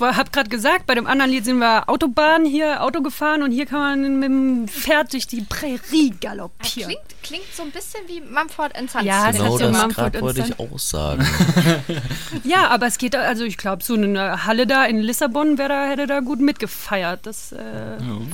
Ich 0.00 0.16
habe 0.16 0.30
gerade 0.30 0.48
gesagt, 0.48 0.86
bei 0.86 0.94
dem 0.94 1.06
anderen 1.06 1.30
Lied 1.30 1.44
sind 1.44 1.58
wir 1.58 1.88
Autobahn 1.88 2.44
hier, 2.44 2.82
Auto 2.82 3.02
gefahren 3.02 3.42
und 3.42 3.52
hier 3.52 3.66
kann 3.66 3.78
man 3.78 4.18
mit 4.18 4.28
dem 4.28 4.68
Pferd 4.68 5.12
durch 5.12 5.26
die 5.26 5.42
Prärie 5.42 6.14
galoppieren. 6.20 6.90
Klingt, 6.90 7.22
klingt 7.22 7.54
so 7.54 7.62
ein 7.62 7.70
bisschen 7.70 8.00
wie 8.06 8.20
Mumford 8.20 8.76
Sons. 8.76 9.04
Ja, 9.04 9.30
genau 9.30 9.58
das, 9.58 9.72
das 9.72 9.94
gerade 9.94 10.20
wollte 10.20 10.40
ich 10.40 10.58
auch 10.58 10.78
sagen. 10.78 11.26
ja, 12.44 12.68
aber 12.68 12.86
es 12.86 12.98
geht, 12.98 13.14
also 13.14 13.44
ich 13.44 13.58
glaube, 13.58 13.82
so 13.82 13.94
eine 13.94 14.46
Halle 14.46 14.66
da 14.66 14.84
in 14.84 14.98
Lissabon 14.98 15.58
wäre 15.58 15.68
da, 15.68 15.86
hätte 15.86 16.06
da 16.06 16.20
gut 16.20 16.40
mitgefeiert. 16.40 17.26
Das, 17.26 17.52
äh 17.52 17.58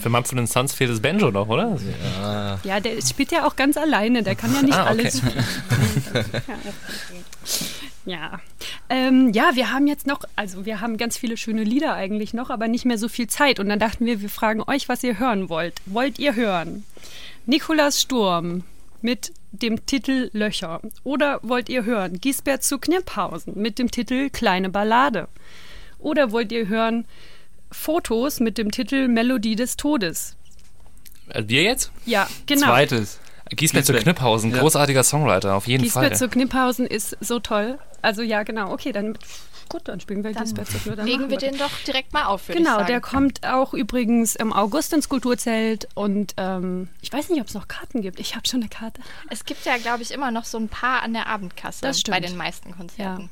Für 0.01 0.09
Mumford 0.09 0.49
Sons 0.49 0.73
fehlt 0.73 0.91
das 0.91 1.01
Banjo 1.01 1.31
noch, 1.31 1.49
oder? 1.49 1.77
Ja. 2.21 2.59
ja, 2.62 2.81
der 2.81 3.03
spielt 3.03 3.33
ja 3.33 3.47
auch 3.47 3.57
ganz 3.57 3.77
alleine, 3.77 4.23
der 4.23 4.37
kann 4.37 4.55
ja 4.55 4.62
nicht 4.62 4.75
ah, 4.75 4.91
okay. 4.91 5.01
alles 5.01 5.19
spielen. 5.19 5.45
Ja. 6.47 6.55
Ähm, 8.89 9.33
ja, 9.33 9.51
wir 9.55 9.73
haben 9.73 9.87
jetzt 9.87 10.07
noch, 10.07 10.21
also 10.37 10.65
wir 10.65 10.81
haben 10.81 10.97
ganz 10.97 11.19
viele 11.19 11.37
schöne 11.37 11.65
Lieder 11.65 11.95
eigentlich 11.95 12.33
noch, 12.33 12.51
aber 12.51 12.69
nicht 12.69 12.85
mehr 12.85 12.99
so 12.99 13.09
viel 13.09 13.27
Zeit. 13.27 13.59
Und 13.61 13.69
dann 13.69 13.79
dachten 13.79 14.07
wir, 14.07 14.23
wir 14.23 14.31
fragen 14.31 14.63
euch, 14.67 14.89
was 14.89 15.03
ihr 15.03 15.19
hören 15.19 15.49
wollt. 15.49 15.75
Wollt 15.87 16.19
ihr 16.19 16.35
hören? 16.37 16.85
Nikolas 17.47 18.01
Sturm 18.01 18.65
mit 19.03 19.33
dem 19.53 19.87
Titel 19.87 20.31
Löcher. 20.33 20.81
Oder 21.05 21.41
wollt 21.43 21.69
ihr 21.69 21.85
hören 21.85 22.21
Giesbert 22.21 22.63
zu 22.63 22.79
Knirphausen 22.79 23.55
mit 23.57 23.79
dem 23.79 23.91
Titel 23.91 24.31
Kleine 24.31 24.71
Ballade? 24.71 25.29
Oder 25.99 26.31
wollt 26.31 26.53
ihr 26.53 26.69
hören 26.69 27.07
Fotos 27.71 28.41
mit 28.41 28.59
dem 28.59 28.71
Titel 28.71 29.09
Melodie 29.09 29.57
des 29.57 29.77
Todes? 29.77 30.37
Äh, 31.29 31.45
wir 31.47 31.63
jetzt? 31.63 31.91
Ja, 32.05 32.29
genau. 32.47 32.67
Zweites. 32.67 33.19
Giesbert 33.51 33.86
zu 33.86 33.92
Kniphausen, 33.92 34.51
ja. 34.51 34.59
großartiger 34.59 35.05
Songwriter, 35.05 35.55
auf 35.55 35.66
jeden 35.66 35.82
Giesbert 35.82 36.03
Fall. 36.03 36.11
Giesbert 36.11 36.32
zu 36.32 36.38
Kniphausen 36.38 36.86
ist 36.86 37.16
so 37.20 37.38
toll. 37.38 37.78
Also 38.03 38.22
ja, 38.22 38.42
genau. 38.42 38.72
Okay, 38.72 38.92
dann 38.92 39.16
gut, 39.68 39.82
dann 39.84 40.01
spielen 40.01 40.24
wir 40.24 40.32
Giesbert 40.32 40.68
zu 40.68 40.94
Dann 40.94 41.07
legen 41.07 41.30
wir 41.30 41.38
den 41.38 41.57
doch 41.59 41.70
direkt 41.86 42.12
mal 42.12 42.24
auf, 42.24 42.47
Genau, 42.49 42.84
der 42.84 43.01
kommt 43.01 43.47
auch 43.47 43.74
übrigens 43.74 44.36
im 44.36 44.53
August 44.53 44.92
ins 44.92 45.09
Kulturzelt 45.09 45.88
und 45.94 46.34
ähm, 46.36 46.88
ich 47.03 47.12
weiß 47.12 47.30
nicht, 47.30 47.40
ob 47.40 47.49
es 47.49 47.55
noch 47.55 47.68
Karten 47.68 48.03
gibt. 48.03 48.20
Ich 48.20 48.34
habe 48.34 48.47
schon 48.47 48.61
eine 48.61 48.68
Karte. 48.68 49.01
Es 49.30 49.44
gibt 49.44 49.64
ja, 49.64 49.76
glaube 49.76 50.03
ich, 50.03 50.11
immer 50.11 50.30
noch 50.30 50.44
so 50.44 50.59
ein 50.59 50.68
paar 50.68 51.03
an 51.03 51.12
der 51.12 51.26
Abendkasse 51.26 51.82
das 51.82 52.03
bei 52.03 52.20
den 52.20 52.36
meisten 52.36 52.76
Konzerten. 52.76 53.22
Ja. 53.22 53.28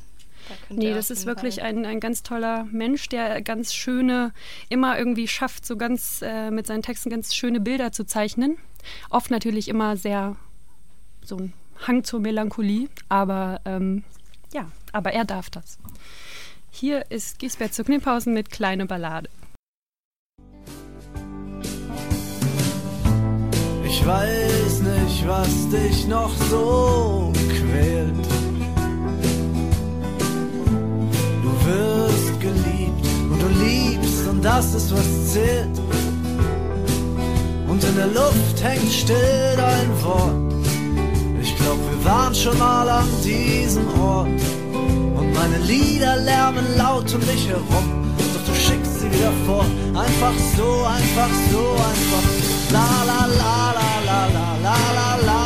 Da 0.48 0.74
nee, 0.74 0.92
das 0.92 1.10
ist 1.10 1.24
wirklich 1.24 1.62
ein, 1.62 1.86
ein 1.86 2.00
ganz 2.00 2.22
toller 2.22 2.64
Mensch, 2.70 3.08
der 3.08 3.40
ganz 3.40 3.72
schöne, 3.72 4.32
immer 4.68 4.98
irgendwie 4.98 5.26
schafft, 5.26 5.64
so 5.64 5.76
ganz 5.76 6.20
äh, 6.22 6.50
mit 6.50 6.66
seinen 6.66 6.82
Texten 6.82 7.08
ganz 7.08 7.34
schöne 7.34 7.60
Bilder 7.60 7.92
zu 7.92 8.04
zeichnen. 8.04 8.58
Oft 9.10 9.30
natürlich 9.30 9.68
immer 9.68 9.96
sehr 9.96 10.36
so 11.22 11.36
ein 11.36 11.52
Hang 11.86 12.04
zur 12.04 12.20
Melancholie, 12.20 12.88
aber 13.08 13.60
ähm, 13.64 14.04
ja, 14.52 14.70
aber 14.92 15.12
er 15.12 15.24
darf 15.24 15.50
das. 15.50 15.78
Hier 16.70 17.10
ist 17.10 17.38
Gisbert 17.38 17.74
zu 17.74 17.84
Kniphausen 17.84 18.32
mit 18.34 18.50
Kleine 18.50 18.86
Ballade. 18.86 19.28
Ich 23.84 24.06
weiß 24.06 24.80
nicht, 24.80 25.26
was 25.26 25.68
dich 25.70 26.06
noch 26.08 26.34
so 26.50 27.32
quält. 27.48 28.26
Du 31.42 31.66
wirst 31.66 32.40
geliebt 32.40 33.06
und 33.30 33.40
du 33.40 33.48
liebst 33.64 34.26
und 34.28 34.42
das 34.42 34.74
ist 34.74 34.92
was 34.92 35.32
zählt. 35.32 35.80
Und 37.74 37.82
in 37.82 37.96
der 37.96 38.06
Luft 38.06 38.62
hängt 38.62 38.92
still 38.92 39.56
dein 39.56 39.90
Wort. 40.04 40.54
Ich 41.42 41.56
glaub, 41.56 41.76
wir 41.76 42.04
waren 42.08 42.32
schon 42.32 42.56
mal 42.56 42.88
an 42.88 43.08
diesem 43.24 43.88
Ort. 44.00 44.28
Und 45.18 45.32
meine 45.34 45.58
Lieder 45.66 46.18
lärmen 46.18 46.64
laut 46.78 47.12
um 47.12 47.20
mich 47.26 47.48
herum. 47.48 48.14
Doch 48.16 48.44
du 48.46 48.54
schickst 48.54 49.00
sie 49.00 49.10
wieder 49.10 49.32
vor. 49.44 49.66
Einfach 49.92 50.36
so, 50.56 50.84
einfach 50.84 51.32
so, 51.50 51.62
einfach. 51.90 52.24
La 52.70 52.90
la 53.10 53.26
la 53.42 53.72
la 53.78 53.92
la 54.06 54.20
la 54.36 54.46
la 54.62 54.76
la 54.94 55.26
la 55.26 55.43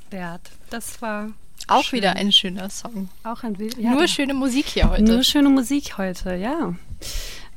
Giesbert. 0.00 0.50
Das 0.70 1.02
war 1.02 1.30
auch 1.68 1.84
schön. 1.84 1.98
wieder 1.98 2.16
ein 2.16 2.32
schöner 2.32 2.70
Song. 2.70 3.08
Auch 3.24 3.42
ein 3.42 3.56
ja, 3.78 3.92
Nur 3.92 4.08
schöne 4.08 4.34
Musik 4.34 4.66
hier 4.66 4.90
heute. 4.90 5.02
Nur 5.02 5.22
schöne 5.22 5.48
Musik 5.48 5.98
heute, 5.98 6.34
ja. 6.34 6.74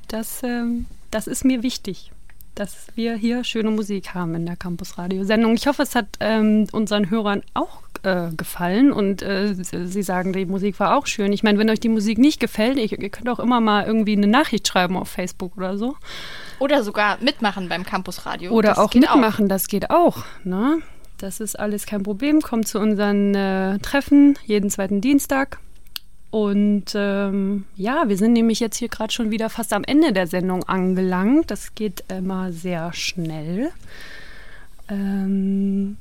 Das, 0.08 0.44
ähm, 0.44 0.86
das 1.12 1.28
ist 1.28 1.46
mir 1.46 1.64
wichtig, 1.64 2.12
dass 2.56 2.88
wir 2.96 3.16
hier 3.16 3.44
schöne 3.44 3.72
Musik 3.72 4.14
haben 4.14 4.36
in 4.36 4.46
der 4.46 4.56
Campus 4.56 4.98
Radio 4.98 5.24
Sendung. 5.24 5.56
Ich 5.56 5.68
hoffe, 5.68 5.84
es 5.84 5.96
hat 5.96 6.08
ähm, 6.20 6.68
unseren 6.72 7.10
Hörern 7.10 7.42
auch 7.54 7.82
äh, 8.04 8.30
gefallen 8.36 8.92
und 8.92 9.22
äh, 9.24 9.56
sie 9.56 10.04
sagen, 10.04 10.34
die 10.34 10.46
Musik 10.46 10.80
war 10.80 10.96
auch 10.98 11.08
schön. 11.08 11.34
Ich 11.34 11.42
meine, 11.42 11.58
wenn 11.58 11.70
euch 11.70 11.80
die 11.80 11.90
Musik 11.90 12.18
nicht 12.18 12.40
gefällt, 12.40 12.78
ich, 12.78 12.92
ihr 12.92 13.10
könnt 13.10 13.30
auch 13.30 13.40
immer 13.40 13.62
mal 13.62 13.86
irgendwie 13.86 14.16
eine 14.16 14.28
Nachricht 14.28 14.68
schreiben 14.68 14.98
auf 14.98 15.10
Facebook 15.10 15.58
oder 15.58 15.78
so. 15.78 15.96
Oder 16.60 16.84
sogar 16.84 17.18
mitmachen 17.22 17.70
beim 17.70 17.84
Campus 17.86 18.26
Radio. 18.26 18.52
Oder 18.52 18.70
das 18.70 18.78
auch 18.78 18.94
mitmachen, 18.94 19.46
auch. 19.46 19.50
das 19.50 19.68
geht 19.68 19.90
auch. 19.90 20.24
Ne? 20.44 20.82
Das 21.24 21.40
ist 21.40 21.58
alles 21.58 21.86
kein 21.86 22.04
Problem. 22.04 22.42
Kommt 22.42 22.68
zu 22.68 22.80
unseren 22.80 23.34
äh, 23.34 23.80
Treffen 23.80 24.38
jeden 24.46 24.70
zweiten 24.70 25.00
Dienstag. 25.00 25.58
Und 26.32 26.88
ähm, 26.96 27.64
ja, 27.78 28.10
wir 28.10 28.18
sind 28.18 28.34
nämlich 28.34 28.60
jetzt 28.60 28.76
hier 28.76 28.90
gerade 28.90 29.14
schon 29.14 29.32
wieder 29.32 29.50
fast 29.50 29.72
am 29.72 29.86
Ende 29.86 30.12
der 30.12 30.28
Sendung 30.28 30.66
angelangt. 30.66 31.50
Das 31.50 31.76
geht 31.76 32.04
immer 32.10 32.52
sehr 32.52 32.92
schnell. 32.92 33.72
Ähm, 34.90 35.96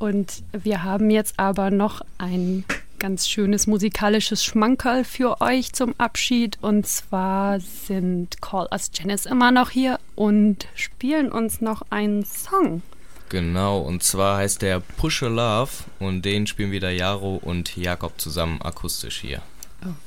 und 0.00 0.42
wir 0.50 0.82
haben 0.82 1.10
jetzt 1.10 1.38
aber 1.38 1.70
noch 1.70 2.00
ein 2.18 2.64
ganz 2.98 3.28
schönes 3.28 3.68
musikalisches 3.68 4.42
Schmankerl 4.42 5.04
für 5.04 5.40
euch 5.40 5.72
zum 5.72 5.94
Abschied. 5.98 6.58
Und 6.62 6.84
zwar 6.84 7.60
sind 7.60 8.42
Call 8.42 8.66
Us 8.72 8.90
Janice 8.92 9.26
immer 9.26 9.52
noch 9.52 9.70
hier 9.70 10.00
und 10.16 10.66
spielen 10.74 11.30
uns 11.30 11.60
noch 11.60 11.82
einen 11.90 12.24
Song. 12.24 12.82
Genau, 13.28 13.80
und 13.80 14.02
zwar 14.02 14.38
heißt 14.38 14.62
der 14.62 14.80
Push 14.80 15.22
a 15.22 15.28
Love 15.28 15.70
und 15.98 16.24
den 16.24 16.46
spielen 16.46 16.70
wieder 16.70 16.90
Jaro 16.90 17.36
und 17.36 17.76
Jakob 17.76 18.20
zusammen 18.20 18.62
akustisch 18.62 19.20
hier. 19.20 19.42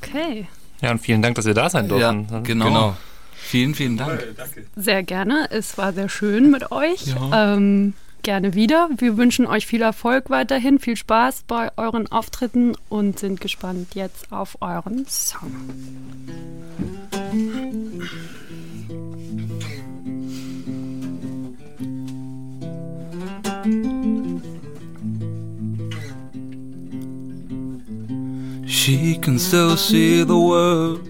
Okay. 0.01 0.47
Ja, 0.81 0.91
und 0.91 0.99
vielen 0.99 1.21
Dank, 1.21 1.35
dass 1.35 1.45
wir 1.45 1.53
da 1.53 1.69
sein 1.69 1.87
durften. 1.87 2.27
Ja, 2.31 2.39
genau. 2.39 2.65
genau. 2.65 2.97
Vielen, 3.33 3.75
vielen 3.75 3.97
Dank. 3.97 4.23
Sehr 4.75 5.03
gerne. 5.03 5.47
Es 5.51 5.77
war 5.77 5.93
sehr 5.93 6.09
schön 6.09 6.51
mit 6.51 6.71
euch. 6.71 7.07
Ja. 7.07 7.55
Ähm, 7.55 7.93
gerne 8.23 8.53
wieder. 8.53 8.89
Wir 8.97 9.17
wünschen 9.17 9.45
euch 9.45 9.65
viel 9.65 9.81
Erfolg 9.81 10.29
weiterhin, 10.29 10.79
viel 10.79 10.95
Spaß 10.95 11.43
bei 11.47 11.69
euren 11.77 12.11
Auftritten 12.11 12.75
und 12.89 13.19
sind 13.19 13.41
gespannt 13.41 13.95
jetzt 13.95 14.31
auf 14.31 14.57
euren 14.61 15.05
Song. 15.07 15.51
She 28.83 29.15
can 29.19 29.37
still 29.37 29.77
see 29.77 30.23
the 30.23 30.39
world, 30.39 31.07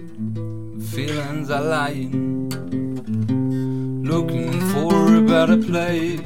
feelings 0.90 1.48
are 1.48 1.64
lying, 1.64 2.50
looking 4.04 4.60
for 4.72 5.14
a 5.16 5.22
better 5.22 5.56
place. 5.56 6.20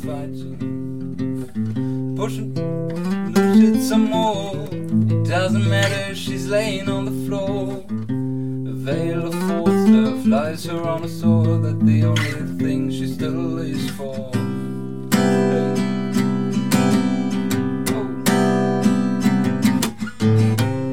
Fighting, 0.00 1.44
pushing, 2.16 2.54
lose 3.34 3.60
it 3.68 3.82
some 3.82 4.06
more. 4.06 4.66
It 4.72 5.28
doesn't 5.28 5.68
matter, 5.68 6.14
she's 6.14 6.48
laying 6.48 6.88
on 6.88 7.04
the 7.04 7.26
floor. 7.26 7.84
A 8.70 8.72
veil 8.72 9.26
of 9.26 9.34
false 9.46 9.88
love 9.90 10.22
flies 10.22 10.64
her 10.64 10.82
on 10.88 11.04
a 11.04 11.08
sword. 11.08 11.64
That 11.64 11.84
the 11.84 12.04
only 12.04 12.58
thing 12.58 12.90
she 12.90 13.08
still 13.08 13.58
is 13.58 13.90
for. 13.90 14.41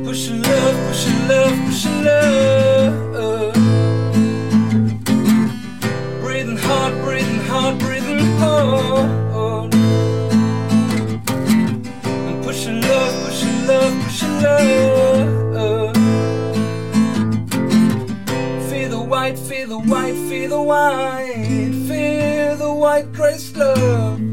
Love, 0.09 0.87
pushing 0.87 1.27
love. 1.27 1.53
Pushing 1.67 2.03
love. 2.03 3.53
Breathing 6.21 6.57
hard, 6.57 6.93
breathing 7.03 7.41
hard, 7.41 7.77
breathing 7.77 8.25
hard. 8.39 9.73
I'm 12.05 12.41
pushing 12.41 12.81
love, 12.81 13.25
pushing 13.25 13.67
love, 13.67 14.03
pushing 14.03 14.41
love. 14.41 15.95
Feel 18.69 18.89
the 18.89 18.99
white, 18.99 19.37
feel 19.37 19.67
the 19.67 19.77
white, 19.77 20.15
feel 20.27 20.49
the 20.49 20.61
white, 20.61 21.71
feel 21.87 22.55
the 22.57 22.73
white 22.73 23.13
grace 23.13 23.55
love. 23.55 24.28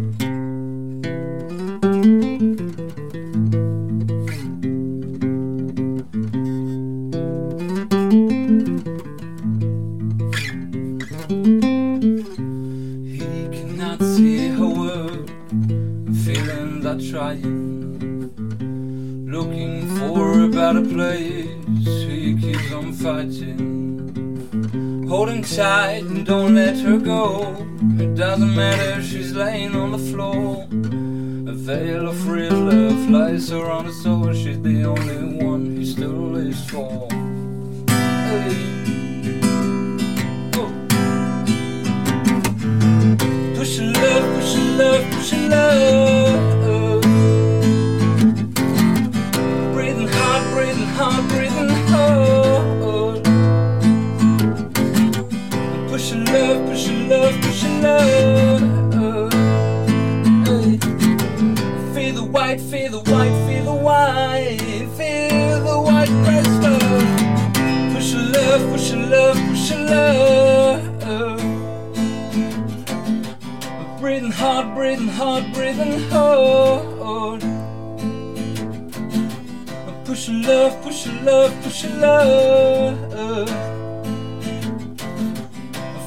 Push 80.06 80.28
your 80.28 80.42
love, 80.42 80.82
push 80.82 81.06
your 81.06 81.20
love, 81.22 81.62
push 81.64 81.82
your 81.82 81.94
love. 81.94 83.48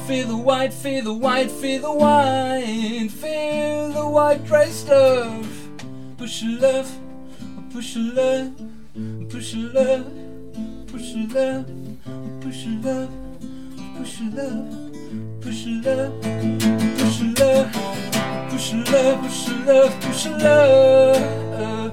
Feel 0.06 0.28
the 0.28 0.36
white, 0.36 0.72
feel 0.72 1.04
the 1.04 1.12
white, 1.12 1.50
feel 1.50 1.82
the 1.82 1.92
white, 1.92 3.08
feel 3.10 3.92
the 3.92 4.08
white 4.08 4.46
Christ 4.46 4.88
love. 4.88 5.46
Push 6.16 6.42
your 6.42 6.60
love, 6.60 6.90
push 7.74 7.94
your 7.94 8.14
love, 8.14 8.52
push 9.28 9.52
your 9.52 9.70
love, 9.70 10.06
push 10.86 11.12
your 11.12 11.28
love, 11.28 11.66
push 12.40 12.64
your 12.64 12.80
love, 12.80 13.10
push 13.96 14.16
your 14.18 14.30
love, 14.32 15.42
push 15.42 15.66
your 15.66 15.82
love, 15.82 16.22
push 16.96 17.20
your 17.20 17.32
love, 17.34 17.72
push 18.48 18.72
your 18.72 18.84
love, 18.84 19.20
push 19.20 19.48
your 19.48 19.58
love, 19.66 20.00
push 20.00 20.24
your 20.24 20.38
love. 20.38 21.89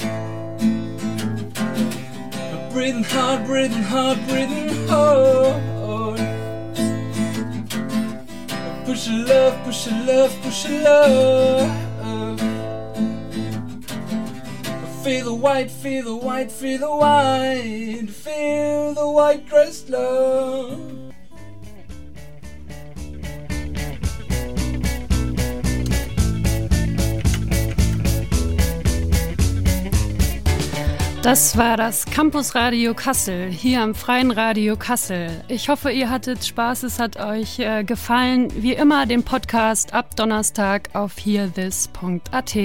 Breathing 2.78 3.04
hard, 3.06 3.48
breathing 3.48 3.82
hard, 3.82 4.20
breathing 4.28 4.88
hard. 4.88 5.64
Oh. 5.82 6.16
Push 8.86 9.08
your 9.08 9.26
love, 9.26 9.64
push 9.64 9.88
your 9.88 10.00
love, 10.06 10.42
push 10.44 10.70
your 10.70 10.82
love. 10.84 11.72
Feel 15.04 15.26
the 15.26 15.34
white, 15.34 15.72
feel 15.72 16.04
the 16.04 16.16
white, 16.16 16.52
feel 16.52 16.78
the 16.78 16.96
white, 16.96 18.10
feel 18.12 18.94
the 18.94 19.10
white 19.10 19.48
dress 19.48 19.90
love. 19.90 20.97
Das 31.24 31.58
war 31.58 31.76
das 31.76 32.06
Campus 32.06 32.56
Radio 32.56 32.94
Kassel, 32.94 33.50
hier 33.50 33.82
am 33.82 33.96
Freien 33.96 34.32
Radio 34.32 34.78
Kassel. 34.78 35.30
Ich 35.48 35.68
hoffe, 35.68 35.92
ihr 35.92 36.10
hattet 36.10 36.46
Spaß, 36.46 36.84
es 36.84 37.00
hat 37.00 37.20
euch 37.20 37.60
äh, 37.60 37.84
gefallen. 37.84 38.50
Wie 38.56 38.74
immer 38.74 39.06
den 39.06 39.24
Podcast 39.24 39.94
ab 39.94 40.16
Donnerstag 40.16 40.90
auf 40.94 41.18
hearthis.at. 41.18 42.56